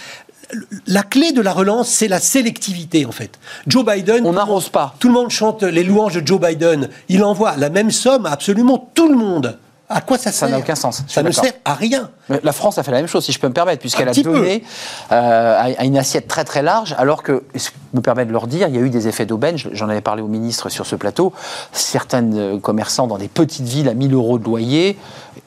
[0.86, 3.38] La clé de la relance, c'est la sélectivité, en fait.
[3.66, 4.26] Joe Biden...
[4.26, 4.94] On n'arrose pas.
[4.98, 6.88] Tout le monde chante les louanges de Joe Biden.
[7.08, 9.58] Il envoie la même somme à absolument tout le monde.
[9.88, 11.02] À quoi ça Ça sert n'a aucun sens.
[11.06, 12.10] Ça ne sert à rien.
[12.42, 14.64] La France a fait la même chose, si je peux me permettre, puisqu'elle a donné
[15.10, 18.68] euh, à une assiette très très large, alors que, je me permets de leur dire,
[18.68, 20.96] il y a eu des effets d'aubaine, je- j'en avais parlé au ministre sur ce
[20.96, 21.34] plateau,
[21.72, 24.96] certains euh, commerçants dans des petites villes à 1000 euros de loyer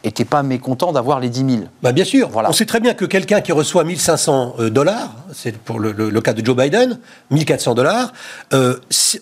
[0.07, 1.49] n'étaient pas mécontents d'avoir les 10 000.
[1.81, 2.29] Bah, bien sûr.
[2.29, 2.49] Voilà.
[2.49, 6.09] On sait très bien que quelqu'un qui reçoit 1500 euh, dollars, c'est pour le, le-
[6.09, 6.99] le cas de Joe Biden,
[7.31, 8.13] 1400 dollars,
[8.53, 8.77] euh,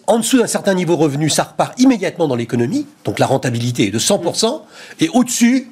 [0.08, 3.92] en dessous d'un certain niveau revenu, ça repart immédiatement dans l'économie, donc la rentabilité est
[3.92, 4.62] de 100%,
[5.00, 5.70] et au-dessus,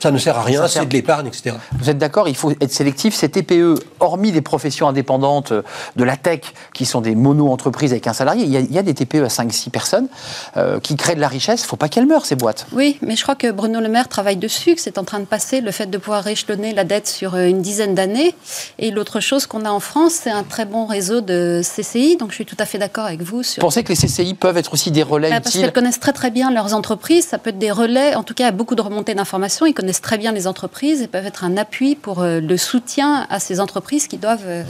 [0.00, 1.56] ça ne sert à rien, sert- c'est de l'épargne, etc.
[1.78, 3.14] Vous êtes d'accord, il faut être sélectif.
[3.14, 5.62] Ces TPE, hormis les professions indépendantes euh,
[5.96, 6.40] de la tech,
[6.72, 9.24] qui sont des mono-entreprises avec un salarié, il y a, il y a des TPE
[9.24, 10.08] à 5-6 personnes
[10.56, 11.60] euh, qui créent de la richesse.
[11.60, 12.66] Il ne faut pas qu'elles meurent, ces boîtes.
[12.72, 15.24] Oui, mais je crois que Bruno Le Maire travaille dessus, que c'est en train de
[15.26, 18.34] passer, le fait de pouvoir échelonner la dette sur euh, une dizaine d'années.
[18.78, 22.30] Et l'autre chose qu'on a en France, c'est un très bon réseau de CCI, donc
[22.30, 23.60] je suis tout à fait d'accord avec vous Vous sur...
[23.60, 26.30] pensez que les CCI peuvent être aussi des relais Ah, parce qu'elles connaissent très très
[26.30, 28.74] bien leurs entreprises, ça peut être des relais, en tout cas il y a beaucoup
[28.76, 32.20] de remontées d'informations, ils connaissent très bien les entreprises et peuvent être un appui pour
[32.22, 34.62] euh, le soutien à ces entreprises qui doivent euh,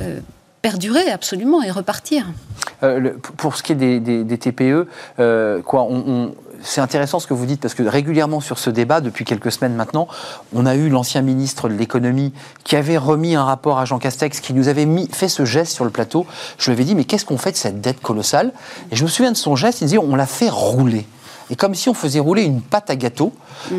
[0.00, 0.20] euh,
[0.60, 2.26] perdurer absolument et repartir.
[3.36, 4.86] Pour ce qui est des, des- TPE,
[5.64, 5.88] quoi,
[6.62, 9.74] c'est intéressant ce que vous dites parce que régulièrement sur ce débat, depuis quelques semaines
[9.74, 10.06] maintenant,
[10.54, 12.32] on a eu l'ancien ministre de l'économie
[12.64, 15.84] qui avait remis un rapport à Jean Castex, qui nous avait fait ce geste sur
[15.84, 16.26] le plateau.
[16.58, 18.52] Je lui avais dit, mais qu'est-ce qu'on fait de cette dette colossale?
[18.92, 21.06] Et je me souviens de son geste, il disait, on l'a fait rouler.
[21.52, 23.32] Et comme si on faisait rouler une pâte à gâteau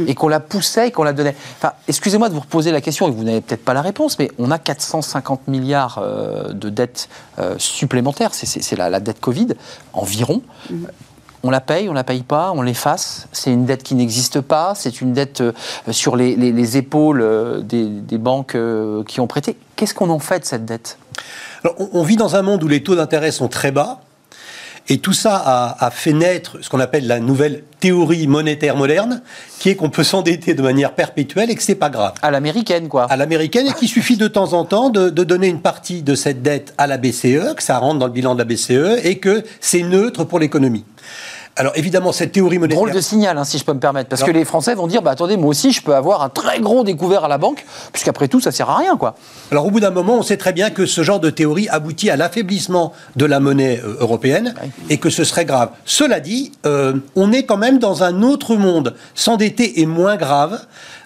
[0.08, 1.36] et qu'on la poussait et qu'on la donnait.
[1.58, 4.30] Enfin, excusez-moi de vous reposer la question et vous n'avez peut-être pas la réponse, mais
[4.38, 7.10] on a 450 milliards euh, de dettes
[7.40, 8.34] euh, supplémentaires.
[8.34, 9.48] C'est- C'est c'est la, la dette Covid
[9.94, 10.42] environ.
[11.46, 13.28] On la paye, on la paye pas, on l'efface.
[13.34, 14.76] C'est une dette qui n'existe pas.
[14.76, 15.52] C'est une dette euh,
[15.92, 19.58] sur les, les- les épaules euh, des, des banques euh, qui ont prêté.
[19.76, 20.98] Qu'est-ce qu'on en fait de cette dette?
[21.64, 24.00] Alors, on, on vit dans un monde où les taux d'intérêt sont très bas.
[24.90, 29.22] Et tout ça a, a fait naître ce qu'on appelle la nouvelle théorie monétaire moderne,
[29.60, 32.14] qui est qu'on peut s'endetter de manière perpétuelle et que c'est pas grave.
[32.22, 33.06] À l'américaine, quoi.
[33.06, 36.16] À l'américaine, et qu'il suffit de temps en temps de, de donner une partie de
[36.16, 39.20] cette dette à la BCE, que ça rentre dans le bilan de la BCE, et
[39.20, 40.84] que c'est neutre pour l'économie.
[41.56, 42.78] Alors évidemment, cette théorie monétaire...
[42.78, 44.10] Drôle de signal, hein, si je peux me permettre.
[44.10, 44.28] Parce Non.
[44.28, 46.84] que les Français vont dire bah, attendez, moi aussi, je peux avoir un très gros
[46.84, 49.16] découvert à la banque, puisqu'après tout, ça sert à rien, quoi.
[49.52, 52.10] Alors au bout d'un moment, on sait très bien que ce genre de théorie aboutit
[52.10, 54.56] à l'affaiblissement de la monnaie euh, européenne
[54.90, 55.70] et que ce serait grave.
[55.86, 58.96] Cela dit, euh, on est quand même dans un autre monde.
[59.14, 60.60] S'endetter est moins grave.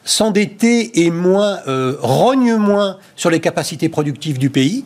[0.07, 4.85] S'endetter est moins euh, rogne moins sur les capacités productives du pays,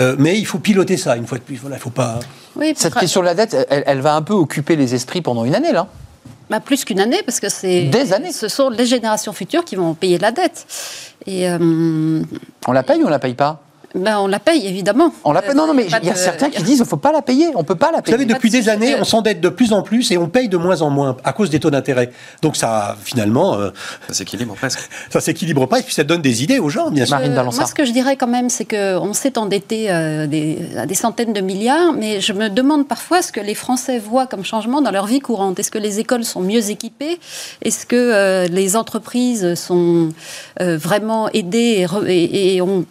[0.00, 1.56] Euh, mais il faut piloter ça une fois de plus.
[1.56, 2.18] Voilà, il faut pas.
[2.56, 5.44] Oui, Cette question de la dette, elle, elle va un peu occuper les esprits pendant
[5.44, 5.86] une année, là.
[6.48, 7.84] Bah, plus qu'une année, parce que c'est.
[7.84, 8.32] Des années.
[8.32, 10.66] Ce sont les générations futures qui vont payer la dette.
[11.26, 12.22] Et euh,
[12.66, 13.62] On la paye ou on la paye pas?
[13.94, 15.12] Ben, on la paye, évidemment.
[15.24, 15.54] On la paye.
[15.54, 16.96] Non, non, mais Euh, pas il y a de- certains qui disent qu'il ne faut
[16.96, 18.16] pas la payer, on ne peut pas la Vous payer.
[18.16, 20.56] savez, depuis de des années, on s'endette de plus en plus et on paye de
[20.56, 22.10] moins en moins à cause des taux d'intérêt.
[22.42, 23.70] Donc ça, finalement, euh,
[24.08, 24.88] Ça s'équilibre presque.
[25.10, 27.16] ça s'équilibre pas et puis ça donne des idées aux gens, bien sûr.
[27.16, 27.42] Marine Euh.
[27.44, 30.94] Moi, ce que je dirais quand même, c'est qu'on s'est endetté euh, des- à des
[30.94, 34.80] centaines de milliards, mais je me demande parfois ce que les Français voient comme changement
[34.80, 35.58] dans leur vie courante.
[35.58, 37.18] Est-ce que les écoles sont mieux équipées?
[37.62, 40.10] Est-ce que euh, les entreprises sont
[40.60, 42.84] euh, vraiment aidées et, re- et- et ont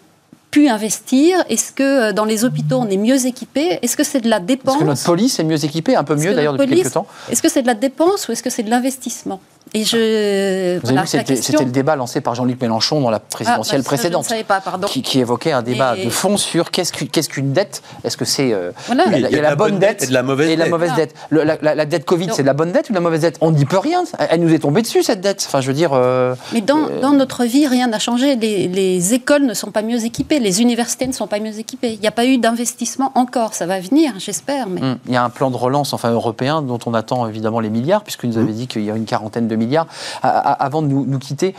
[0.52, 1.44] pu investir?
[1.50, 3.80] Est-ce que euh, dans les hôpitaux, on est mieux équipé?
[3.82, 6.16] Est-ce que c'est de la dépense Parce que notre police est mieux équipée, un peu
[6.16, 7.08] Est-ce mieux d'ailleurs depuis quelques police- temps.
[7.32, 9.40] Est-ce que c'est de la dépense ou est-ce que c'est de l'investissement?
[9.74, 9.96] Et je.
[9.96, 13.82] Vous avez voilà, vu, c'était le débat lancé par Jean-Luc Mélenchon dans la Ah, présidentielle
[13.82, 14.24] bah, ça, précédente.
[14.24, 14.86] Je ne savais pas, pardon.
[14.88, 16.92] Qui, qui évoquait un débat Et- de fond sur qu'est-ce
[17.30, 17.82] qu'une dette?
[18.04, 18.52] Est-ce que c'est.
[18.52, 19.06] euh, Voilà.
[19.06, 20.56] il y a- Oui, il y a la bonne dette et de la mauvaise et
[20.58, 20.72] la dette.
[20.74, 21.14] mauvaise dette.
[21.30, 23.22] Le- la, la- la dette Covid, c'est de la bonne dette ou de la mauvaise
[23.22, 23.38] dette?
[23.40, 24.04] On n'y peut rien.
[24.30, 25.42] Elle, nous est tombée dessus, cette dette.
[25.48, 25.92] Enfin, je veux dire.
[25.94, 28.36] euh, Mais dans, dans notre vie, rien n'a changé.
[28.36, 31.94] Les, les écoles ne sont pas mieux équipées, les universités ne sont pas mieux équipées.
[31.94, 33.54] Il n'y a pas eu d'investissement encore.
[33.54, 34.68] Ça va venir, j'espère.
[34.68, 34.82] Mais...
[34.82, 37.70] hum, Il y a un plan de relance enfin européen dont on attend évidemment les
[37.70, 39.88] milliards, puisque nous avait dit qu'il y a une quarantaine de milliards.
[40.22, 41.56] Avant de nous, nous quitter,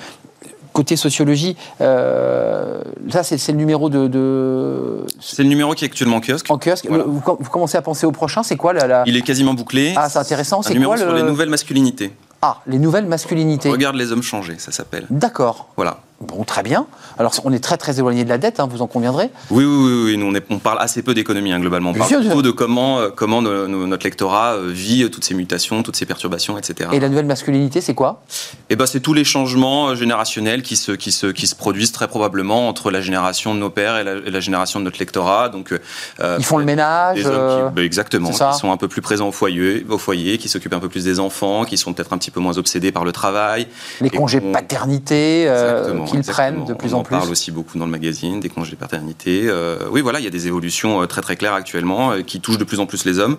[0.72, 5.88] côté sociologie, euh, ça c'est c'est le numéro de, de- C'est le numéro qui est
[5.88, 6.50] actuellement en kiosque.
[6.50, 6.86] en kiosque.
[6.88, 7.04] Voilà.
[7.04, 9.92] Vous, vous commencez à penser au prochain, c'est quoi la, la- Il est quasiment bouclé.
[9.96, 10.62] Ah, c'est intéressant.
[10.62, 12.12] C'est numéro quoi sur le les nouvelles masculinités.
[12.40, 13.68] Ah, les nouvelles masculinités.
[13.70, 15.06] Regarde les hommes changer, ça s'appelle.
[15.10, 15.68] D'accord.
[15.76, 15.98] Voilà.
[16.22, 16.86] Bon, très bien.
[17.18, 19.28] Alors, on est très très éloigné de la dette, hein, vous en conviendrez.
[19.50, 20.16] Oui, oui, oui, oui.
[20.16, 21.90] Nous, on, est- on parle assez peu d'économie hein, globalement.
[21.90, 25.08] On parle sûr, plutôt de comment, euh, comment no- no- notre lectorat euh, vit euh,
[25.08, 26.90] toutes ces mutations, toutes ces perturbations, etc.
[26.92, 28.22] Et la nouvelle masculinité, c'est quoi?
[28.70, 32.06] Et ben, c'est tous les changements générationnels qui se, qui, se, qui se produisent très
[32.08, 35.48] probablement entre la génération de nos pères et la, et la génération de notre lectorat.
[35.48, 35.72] Donc,
[36.20, 37.18] euh, Ils font le ménage.
[37.18, 40.74] Qui, bah, exactement, qui sont un peu plus présents au foyer, au foyer, qui s'occupent
[40.74, 43.10] un peu plus des enfants, qui sont peut-être un petit peu moins obsédés par le
[43.12, 43.66] travail.
[44.00, 47.16] les congés qu'on- paternité Exactement, qu'ils prennent de plus on en en plus.
[47.16, 49.42] parle aussi beaucoup dans le magazine, des congés paternité.
[49.46, 52.40] Euh, oui, voilà, il y a des évolutions euh, très très claires actuellement euh, qui
[52.40, 53.36] touchent de plus en plus les hommes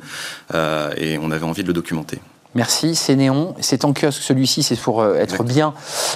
[0.98, 2.20] et on avait envie de le documenter.
[2.56, 3.56] Merci, c'est Néon.
[3.62, 5.74] C'est en kiosque celui-ci, c'est pour euh, être bien.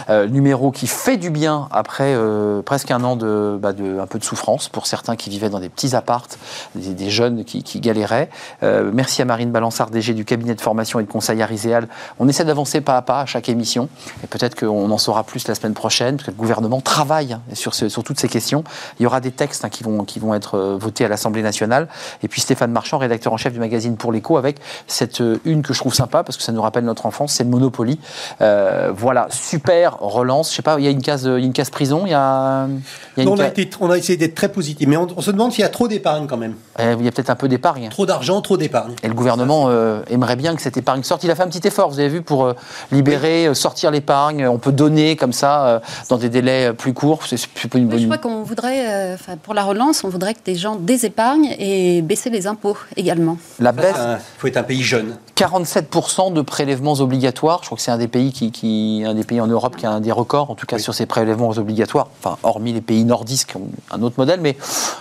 [0.09, 4.05] Euh, numéro qui fait du bien après euh, presque un an de, bah, de un
[4.05, 6.37] peu de souffrance pour certains qui vivaient dans des petits appartes,
[6.75, 8.29] des, des jeunes qui, qui galéraient.
[8.61, 11.87] Merci à Marine Balançard, DG du cabinet de formation et de conseil Ariséal.
[12.19, 13.89] On essaie d'avancer pas à pas à chaque émission
[14.23, 17.73] et peut-être qu'on en saura plus la semaine prochaine parce que le gouvernement travaille sur,
[17.73, 18.63] ce- sur toutes ces questions.
[18.99, 21.87] Il y aura des textes hein, qui, vont, qui vont être votés à l'Assemblée nationale.
[22.21, 25.73] Et puis Stéphane Marchand, rédacteur en chef du magazine Pour l'écho, avec cette une que
[25.73, 27.99] je trouve sympa parce que ça nous rappelle notre enfance, c'est le Monopoly.
[28.41, 30.51] Euh, voilà, super relance.
[30.51, 32.11] Je sais pas, il y a une case, il y a une case prison, il
[32.11, 32.67] y a,
[33.15, 35.07] il y a, une on, a été, on a essayé d'être très positif, mais on,
[35.15, 36.55] on se demande s'il y a trop d'épargne quand même.
[36.79, 37.89] euh, il y a peut-être un peu d'épargne.
[37.89, 38.93] Trop d'argent, trop d'épargne.
[39.03, 41.23] Et le gouvernement euh, aimerait bien que cette épargne sorte.
[41.23, 42.53] Il a fait un petit effort, vous avez vu, pour euh,
[42.91, 44.47] libérer, sortir l'épargne.
[44.47, 47.21] On peut donner comme ça euh, dans des délais plus courts.
[47.25, 47.37] C'est
[47.73, 51.53] une je crois qu'on voudrait, euh, pour la relance, on voudrait que des gens désépargnent
[51.57, 53.37] et baisser les impôts également.
[53.59, 55.15] La baisse, Il faut être un pays jeune.
[55.35, 57.59] 47% 30% de prélèvements obligatoires.
[57.61, 59.85] Je crois que c'est un des pays qui, qui- un des pays en Europe qui
[59.85, 62.07] a un des records, en tout cas sur ces prélèvements obligatoires.
[62.19, 64.57] Enfin, hormis les pays nordistes qui ont un autre modèle, mais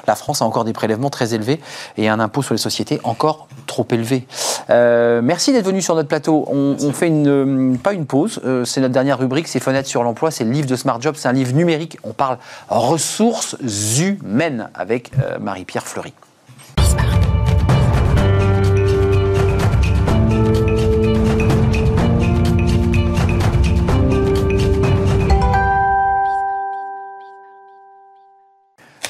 [0.06, 1.60] la France a encore des prélèvements très élevés
[1.96, 4.26] et un impôt sur les sociétés encore trop élevé.
[4.70, 6.44] Euh, merci d'être venu sur notre plateau.
[6.50, 8.40] On, on fait une, euh, pas une pause.
[8.44, 10.30] euh, c'est notre dernière rubrique, c'est Fenêtre sur l'emploi.
[10.30, 11.14] C'est le livre de Smart Job.
[11.16, 11.98] C'est un livre numérique.
[12.04, 12.38] On parle
[12.68, 13.56] ressources
[13.98, 16.12] humaines avec euh, Marie-Pierre Fleury.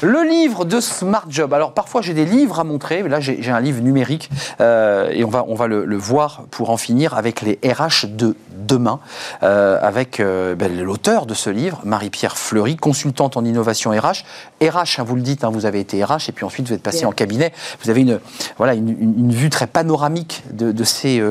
[0.07, 1.53] Le livre de Smart Job.
[1.53, 4.29] Alors parfois j'ai des livres à montrer, mais là j'ai un livre numérique
[4.61, 8.05] euh, et on va, on va le, le voir pour en finir avec les RH
[8.07, 9.01] de demain,
[9.43, 14.23] euh, avec euh, ben, l'auteur de ce livre, Marie-Pierre Fleury, consultante en innovation RH.
[14.65, 16.81] RH, hein, vous le dites, hein, vous avez été RH et puis ensuite vous êtes
[16.83, 17.51] passé en cabinet.
[17.83, 18.21] Vous avez une,
[18.57, 21.21] voilà, une, une- une vue très panoramique de, de ces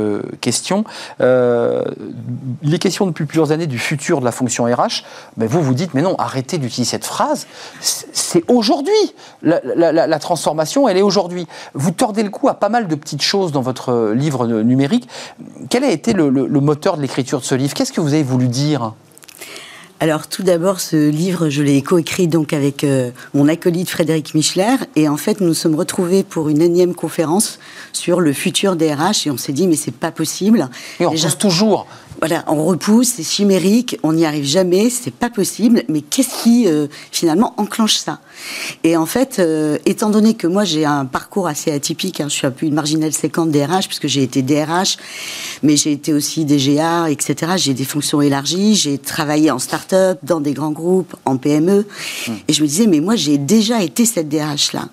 [0.43, 0.85] questions.
[1.21, 5.03] Les questions depuis plusieurs années du futur de la fonction RH,
[5.39, 7.47] ben vous vous dites, mais non, arrêtez d'utiliser cette phrase.
[7.81, 9.15] C'est aujourd'hui.
[9.43, 11.47] La, la- la- la transformation, elle est aujourd'hui.
[11.75, 14.63] Vous tordez le cou à pas mal de petites choses dans votre euh, livre euh,
[14.63, 15.09] numérique.
[15.71, 17.75] Quel a été le, le- le moteur de l'écriture de ce livre?
[17.75, 18.93] Qu'est-ce que vous avez voulu dire?
[19.99, 24.77] Alors tout d'abord, ce livre, je l'ai coécrit donc avec euh, mon acolyte Frédéric Michler,
[24.95, 27.59] et en fait, nous nous sommes retrouvés pour une énième conférence
[27.95, 30.69] sur le futur des RH, et on s'est dit mais c'est pas possible.
[31.01, 31.87] Et on Déjà- repousse toujours.
[32.21, 35.83] Voilà, on repousse, c'est chimérique, on n'y arrive jamais, c'est pas possible.
[35.89, 38.21] Mais qu'est-ce qui euh, finalement enclenche ça?
[38.85, 42.35] Et en fait, euh, étant donné que moi j'ai un parcours assez atypique, hein, je
[42.35, 44.97] suis un peu une marginale séquente des RH puisque j'ai été DRH,
[45.63, 47.53] mais j'ai été aussi DGA, etc.
[47.57, 51.87] J'ai des fonctions élargies, j'ai travaillé en start-up, dans des grands groupes, en PME,
[52.49, 54.89] et je me disais mais moi j'ai déjà été cette DRH là,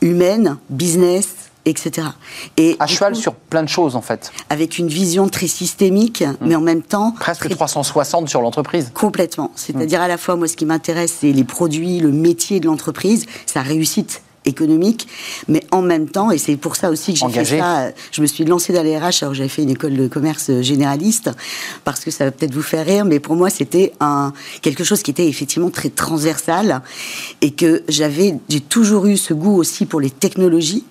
[0.00, 2.08] humaine, business, etc.
[2.56, 4.32] Et À cheval coup, sur plein de choses, en fait.
[4.48, 8.90] avec une vision très systémique, mais en même temps Presque très 360 sur l'entreprise.
[8.94, 9.50] Complètement.
[9.56, 13.26] C'est-à-dire à la fois, moi, ce qui m'intéresse, c'est les produits, le métier de l'entreprise,
[13.46, 15.06] sa réussite économique,
[15.48, 18.26] mais en même temps, et c'est pour ça aussi que j'ai fait ça, je me
[18.26, 21.30] suis lancée dans les RH alors j'avais fait une école de commerce généraliste,
[21.84, 24.32] parce que ça va peut-être vous faire rire, mais pour moi, c'était un,
[24.62, 26.82] quelque chose qui était effectivement très transversal,
[27.42, 30.84] et que j'avais, j'ai toujours eu ce goût aussi pour les technologies,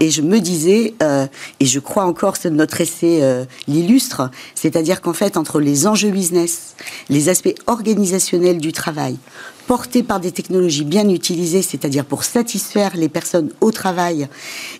[0.00, 1.26] et je me disais, euh,
[1.60, 6.10] et je crois encore que notre essai euh, l'illustre, c'est-à-dire qu'en fait, entre les enjeux
[6.10, 6.74] business,
[7.08, 9.16] les aspects organisationnels du travail,
[9.72, 14.28] portés par des technologies bien utilisées, c'est-à-dire pour satisfaire les personnes au travail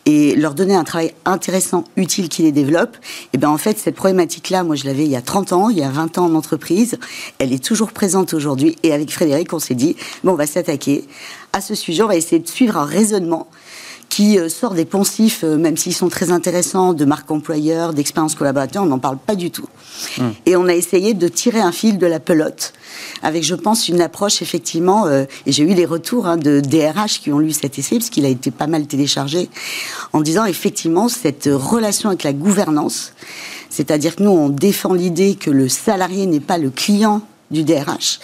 [0.05, 2.99] et leur donner un travail intéressant, utile qui les développe,
[3.33, 5.79] et bien en fait, cette problématique-là, moi je l'avais il y a 30 ans, il
[5.79, 6.99] y a 20 ans en entreprise,
[7.39, 11.07] elle est toujours présente aujourd'hui, et avec Frédéric, on s'est dit, bon, on va s'attaquer
[11.55, 13.49] à ce sujet, on va essayer de suivre un raisonnement
[14.13, 18.35] qui euh, sort des poncifs, euh, même s'ils sont très intéressants, de marque employeur, d'expérience
[18.35, 19.69] collaborateur, on n'en parle pas du tout.
[20.45, 22.75] Et on a essayé de tirer un fil de la pelote,
[23.23, 27.21] avec, je pense, une approche effectivement, euh, et j'ai eu des retours hein, de DRH
[27.21, 29.49] qui ont lu cet essai, parce qu'il a été pas mal téléchargé,
[30.13, 33.13] en disant effectivement cette relation avec la gouvernance,
[33.71, 37.23] c'est-à-dire que nous, on défend l'idée que le salarié n'est pas le client
[37.53, 38.19] du DRH.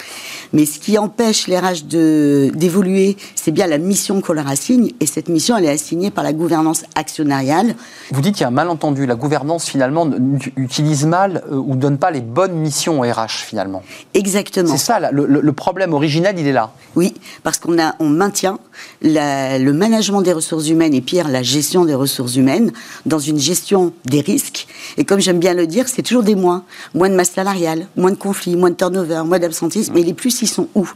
[0.52, 4.92] Mais ce qui empêche les RH d'évoluer, c'est bien la mission qu'on leur assigne.
[5.00, 7.74] Et cette mission, elle est assignée par la gouvernance actionnariale.
[8.10, 9.06] Vous dites qu'il y a un malentendu.
[9.06, 10.08] La gouvernance, finalement,
[10.56, 13.82] utilise mal euh, ou donne pas les bonnes missions au RH, finalement.
[14.14, 14.70] Exactement.
[14.72, 16.72] C'est ça, là, le, problème original, il est là.
[16.96, 18.58] Oui, parce qu'on on maintient
[19.02, 22.72] la- le management des ressources humaines et pire la gestion des ressources humaines
[23.06, 24.66] dans une gestion des risques.
[24.96, 26.64] Et comme j'aime bien le dire, c'est toujours des moins,
[26.94, 29.92] moins de masse salariale, moins de conflits, moins de turnover, moins d'absentisme.
[29.94, 30.88] Mais les plus, ils sont où?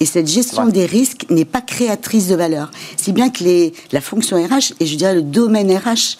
[0.00, 0.72] Et cette gestion Ouais.
[0.72, 2.70] des risques n'est pas créatrice de valeur.
[2.96, 6.16] Si bien que les, la fonction RH et je dirais le domaine RH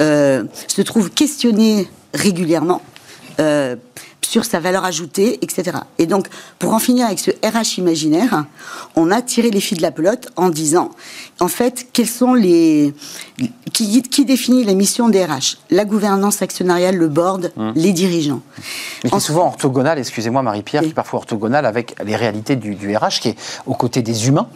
[0.00, 2.82] euh, se trouve questionné régulièrement.
[3.38, 3.76] euh,
[4.30, 5.78] sur sa valeur ajoutée, etc.
[5.98, 6.28] Et donc,
[6.60, 8.44] pour en finir avec ce RH imaginaire,
[8.94, 10.90] on a tiré les fils de la pelote en disant,
[11.40, 12.94] en fait, quels sont les...
[13.72, 18.40] Qui, qui définit les missions des RH La gouvernance actionnariale, le board, les dirigeants.
[19.02, 20.88] Mais qui est En- souvent orthogonal, excusez-moi Marie-Pierre, Oui.
[20.88, 24.28] qui est parfois orthogonal avec les réalités du, du RH, qui est aux côtés des
[24.28, 24.46] humains.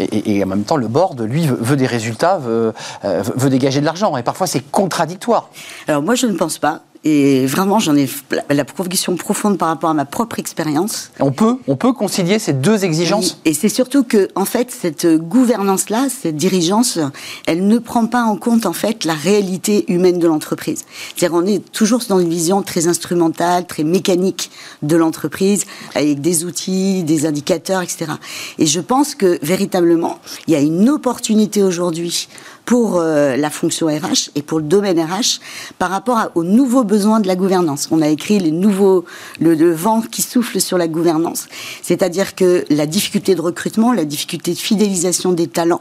[0.00, 2.72] Et, et- et en même temps, le board, lui, veut, veut des résultats, veut,
[3.04, 4.16] euh, veut dégager de l'argent.
[4.16, 5.50] Et parfois, c'est contradictoire.
[5.86, 6.80] Alors moi, je ne pense pas.
[7.02, 8.06] Et vraiment, j'en ai
[8.50, 11.10] la, conviction profonde par rapport à ma propre expérience.
[11.18, 13.40] On peut, on peut concilier ces deux exigences?
[13.46, 16.98] Et c'est surtout que, en fait, cette gouvernance-là, cette dirigeance,
[17.46, 20.84] elle ne prend pas en compte, en fait, la réalité humaine de l'entreprise.
[21.16, 24.50] C'est-à-dire, on est toujours dans une vision très instrumentale, très mécanique
[24.82, 28.12] de l'entreprise, avec des outils, des indicateurs, etc.
[28.58, 32.28] Et je pense que, véritablement, il y a une opportunité aujourd'hui
[32.70, 35.40] pour euh, la fonction RH et pour le domaine RH
[35.80, 37.88] par rapport à- aux nouveaux besoins de la gouvernance.
[37.90, 39.04] On a écrit les nouveaux,
[39.40, 41.48] le, le vent qui souffle sur la gouvernance,
[41.82, 45.80] c'est-à-dire que la difficulté de recrutement, la difficulté de fidélisation des talents,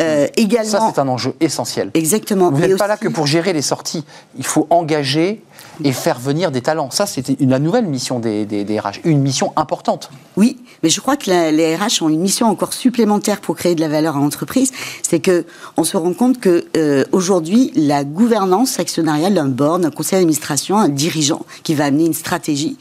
[0.00, 0.70] euh, également.
[0.70, 1.90] Ça, c'est un enjeu essentiel.
[1.92, 2.50] Exactement.
[2.50, 4.02] Vous n'êtes pas aussi- là que pour gérer les sorties.
[4.38, 5.42] Il faut engager
[5.84, 6.90] et faire venir des talents.
[6.90, 7.06] Ça,
[7.40, 9.00] une- la nouvelle mission des, des- RH.
[9.04, 10.10] Une mission importante.
[10.36, 13.80] Oui, mais je crois que les RH ont une mission encore supplémentaire pour créer de
[13.80, 14.72] la valeur à l'entreprise.
[15.02, 15.44] C'est que
[15.76, 20.76] on se rend compte que euh, aujourd'hui, la gouvernance actionnariale d'un board, d'un conseil d'administration,
[20.78, 22.76] un dirigeant qui va amener une stratégie,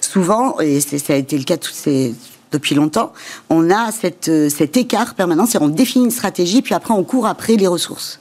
[0.00, 1.56] souvent, et c'est- ça a été le cas
[2.52, 3.12] depuis longtemps,
[3.50, 3.90] on a
[4.28, 7.66] euh, cet écart permanent, c'est on définit une stratégie, puis après on court après les
[7.66, 8.20] ressources.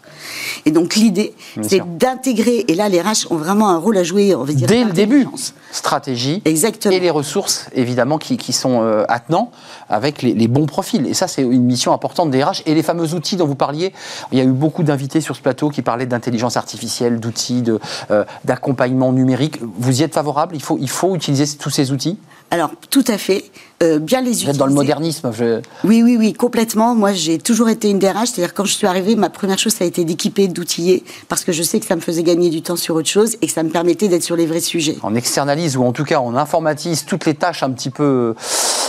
[0.66, 4.36] Et donc l'idée, c'est d'intégrer, et là les RH ont vraiment un rôle à jouer,
[4.36, 4.68] on va dire.
[4.68, 5.28] Dès le début,
[5.72, 6.96] stratégie Exactement.
[6.96, 9.52] et les ressources, évidemment, qui, qui sont euh, attenants
[9.90, 11.06] avec les, les bons profils.
[11.08, 12.64] Et ça, c'est une mission importante des RH.
[12.66, 13.94] Et les fameux outils dont vous parliez,
[14.32, 17.64] il y a eu beaucoup d'invités sur ce plateau qui parlaient d'intelligence artificielle, d'outils,
[18.12, 19.60] euh, d'accompagnement numérique.
[19.62, 20.56] Vous y êtes favorable?
[20.56, 22.18] Il faut, il faut utiliser tous ces outils?
[22.52, 23.44] Alors, tout à fait.
[23.84, 24.52] Euh, bien les Vous utiliser.
[24.52, 25.32] êtes dans le modernisme.
[25.34, 26.96] je- Oui, oui, oui, complètement.
[26.96, 29.84] Moi, j'ai toujours été une DRH, c'est-à-dire quand je suis arrivée, ma première chose, ça
[29.84, 32.78] a été d'équiper, d'outiller, parce que je sais que ça me faisait gagner du temps
[32.78, 34.96] sur autre chose et que ça me permettait d'être sur les vrais sujets.
[35.04, 38.34] on externalise ou en tout cas on informatise toutes les tâches un petit peu euh,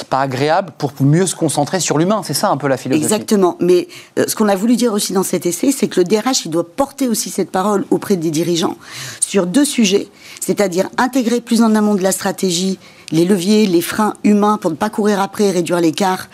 [0.08, 2.20] pas agréables pour mieux se concentrer sur l'humain.
[2.24, 3.02] C'est ça un peu la philosophie.
[3.04, 3.56] Exactement.
[3.58, 3.88] Mais
[4.20, 6.50] euh, ce qu'on a voulu dire aussi dans cet essai, c'est que le DRH, il
[6.50, 8.76] doit porter aussi cette parole auprès des dirigeants
[9.18, 10.06] sur deux sujets,
[10.40, 12.78] c'est-à-dire intégrer plus en amont de la stratégie
[13.12, 16.28] les leviers, les freins humains pour ne pas courir après et réduire l'écart.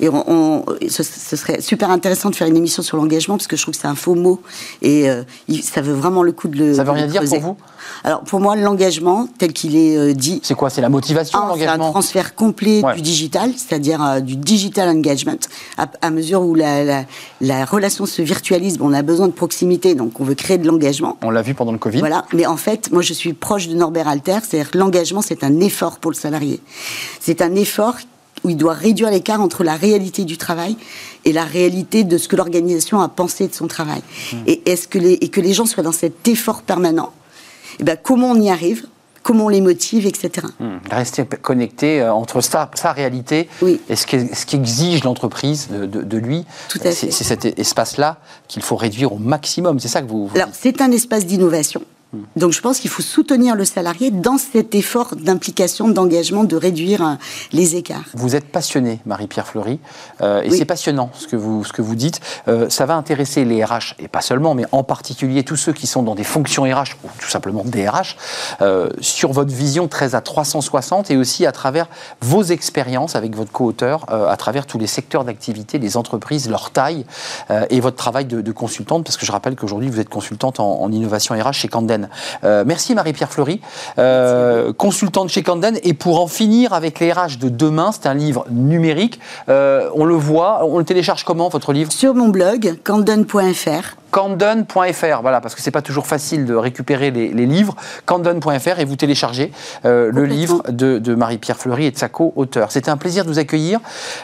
[0.00, 3.46] Et on, on- ce, ce serait super intéressant de faire une émission sur l'engagement parce
[3.46, 4.40] que je trouve que c'est un faux mot
[4.82, 5.22] et euh,
[5.62, 6.74] ça veut vraiment le coup de le.
[6.74, 7.56] Ça veut rien dire pour vous?
[8.04, 10.68] Alors pour moi, l'engagement tel qu'il est euh, dit, C'est quoi?
[10.70, 11.90] C'est la motivation, un, c'est un l'engagement?
[11.90, 12.94] transfert complet Ouais.
[12.94, 15.36] du digital, c'est-à-dire euh, du digital engagement.
[15.78, 17.04] À, à mesure où la, la,
[17.40, 21.16] la relation se virtualise, on a besoin de proximité, donc on veut créer de l'engagement.
[21.22, 21.98] On l'a vu pendant le Covid.
[22.00, 25.42] Voilà, mais en fait, moi je suis proche de Norbert Alter, c'est-à-dire que l'engagement c'est
[25.42, 26.60] un effort pour le salarié.
[27.20, 27.94] C'est un effort
[28.44, 30.76] où il doit réduire l'écart entre la réalité du travail
[31.24, 34.02] et la réalité de ce que l'organisation a pensé de son travail.
[34.46, 37.12] Et, est-ce que les, et que les gens soient dans cet effort permanent?
[37.80, 38.86] Et ben, comment on y arrive?
[39.24, 40.46] Comment on les motive, etc.
[40.58, 43.78] Hmm, Rester connecté euh, entre sa, sa réalité Oui.
[43.90, 46.46] et ce qu'e- ce qu'exige l'entreprise de, de- de lui.
[46.70, 47.10] Tout à C'est fait.
[47.10, 49.80] c'est cet espace-là qu'il faut réduire au maximum.
[49.80, 50.28] C'est ça que vous.
[50.28, 51.82] vous Alors, c'est un espace d'innovation.
[52.36, 57.02] Donc, je pense qu'il faut soutenir le salarié dans cet effort d'implication, d'engagement, de réduire
[57.02, 57.14] euh,
[57.52, 58.04] les écarts.
[58.14, 59.78] Vous êtes passionnée, Marie-Pierre Fleury,
[60.22, 60.56] euh, et Oui.
[60.56, 62.20] c'est passionnant ce que vous, ce que vous dites.
[62.48, 65.86] Euh, ça va intéresser les RH, et pas seulement, mais en particulier tous ceux qui
[65.86, 68.16] sont dans des fonctions RH, ou tout simplement des RH,
[68.62, 71.88] euh, sur votre vision 13 à 360, et aussi à travers
[72.22, 77.04] vos expériences avec votre co-auteur, à travers tous les secteurs d'activité, les entreprises, leur taille,
[77.70, 80.80] et votre travail de, de consultante, parce que je rappelle qu'aujourd'hui vous êtes consultante en,
[80.80, 81.68] en innovation RH chez
[82.44, 83.60] Euh, merci Marie-Pierre Fleury,
[83.98, 85.78] euh, consultante chez Canden.
[85.82, 89.20] Et pour en finir avec les RH de demain, c'est un livre numérique.
[89.48, 91.92] Euh, on le voit, on le télécharge comment votre livre?
[91.92, 97.28] Sur mon blog, candon.fr, Candon.fr, voilà, parce que c'est pas toujours facile de récupérer les,
[97.32, 97.76] les livres.
[98.06, 99.52] Candon.fr et vous téléchargez
[99.84, 102.72] euh, le livre de, de Marie-Pierre Fleury et de sa co-auteur.
[102.72, 103.80] C'était un plaisir de vous accueillir.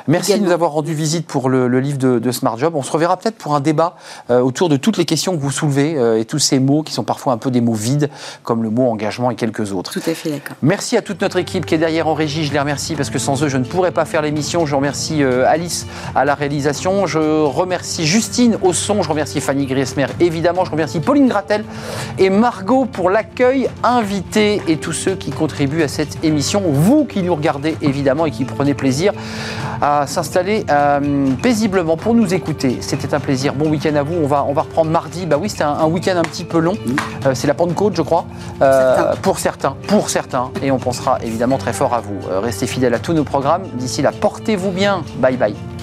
[0.08, 0.44] Merci Également.
[0.44, 2.74] de nous avoir rendu visite pour le, le livre de, de Smart Job.
[2.74, 3.96] On se reverra peut-être pour un débat
[4.30, 6.92] euh, autour de toutes les questions que vous soulevez euh, et tous ces mots qui
[6.92, 8.10] sont parfois un peu des mots vides,
[8.42, 9.92] comme le mot engagement et quelques autres.
[9.92, 10.56] tout à fait d'accord.
[10.62, 12.44] Merci à toute notre équipe qui est derrière en régie.
[12.44, 14.64] Je les remercie parce que sans eux, je ne pourrais pas faire l'émission.
[14.66, 17.06] Je remercie Alice à la réalisation.
[17.06, 19.02] Je remercie Justine au son.
[19.02, 20.64] Je remercie Fanny Griesmer, évidemment.
[20.64, 21.64] Je remercie Pauline Gratel
[22.18, 26.62] et Margot pour l'accueil invité et tous ceux qui contribuent à cette émission.
[26.64, 29.12] Vous qui nous regardez, évidemment, et qui prenez plaisir
[29.82, 32.78] à s'installer euh, paisiblement pour nous écouter.
[32.80, 33.54] C'était un plaisir.
[33.54, 34.14] Bon week-end à vous.
[34.22, 35.26] On va, on va reprendre mardi.
[35.26, 36.74] Bah oui, c'était un, un week-end un petit peu long.
[37.26, 38.24] Euh, C'est la Pentecôte, je crois.
[38.62, 39.16] Euh, Certains.
[39.20, 42.18] pour certains, pour certains, et on pensera évidemment très fort à vous.
[42.42, 43.62] Restez fidèles à tous nos programmes.
[43.74, 45.02] D'ici là, portez-vous bien.
[45.18, 45.73] Bye bye.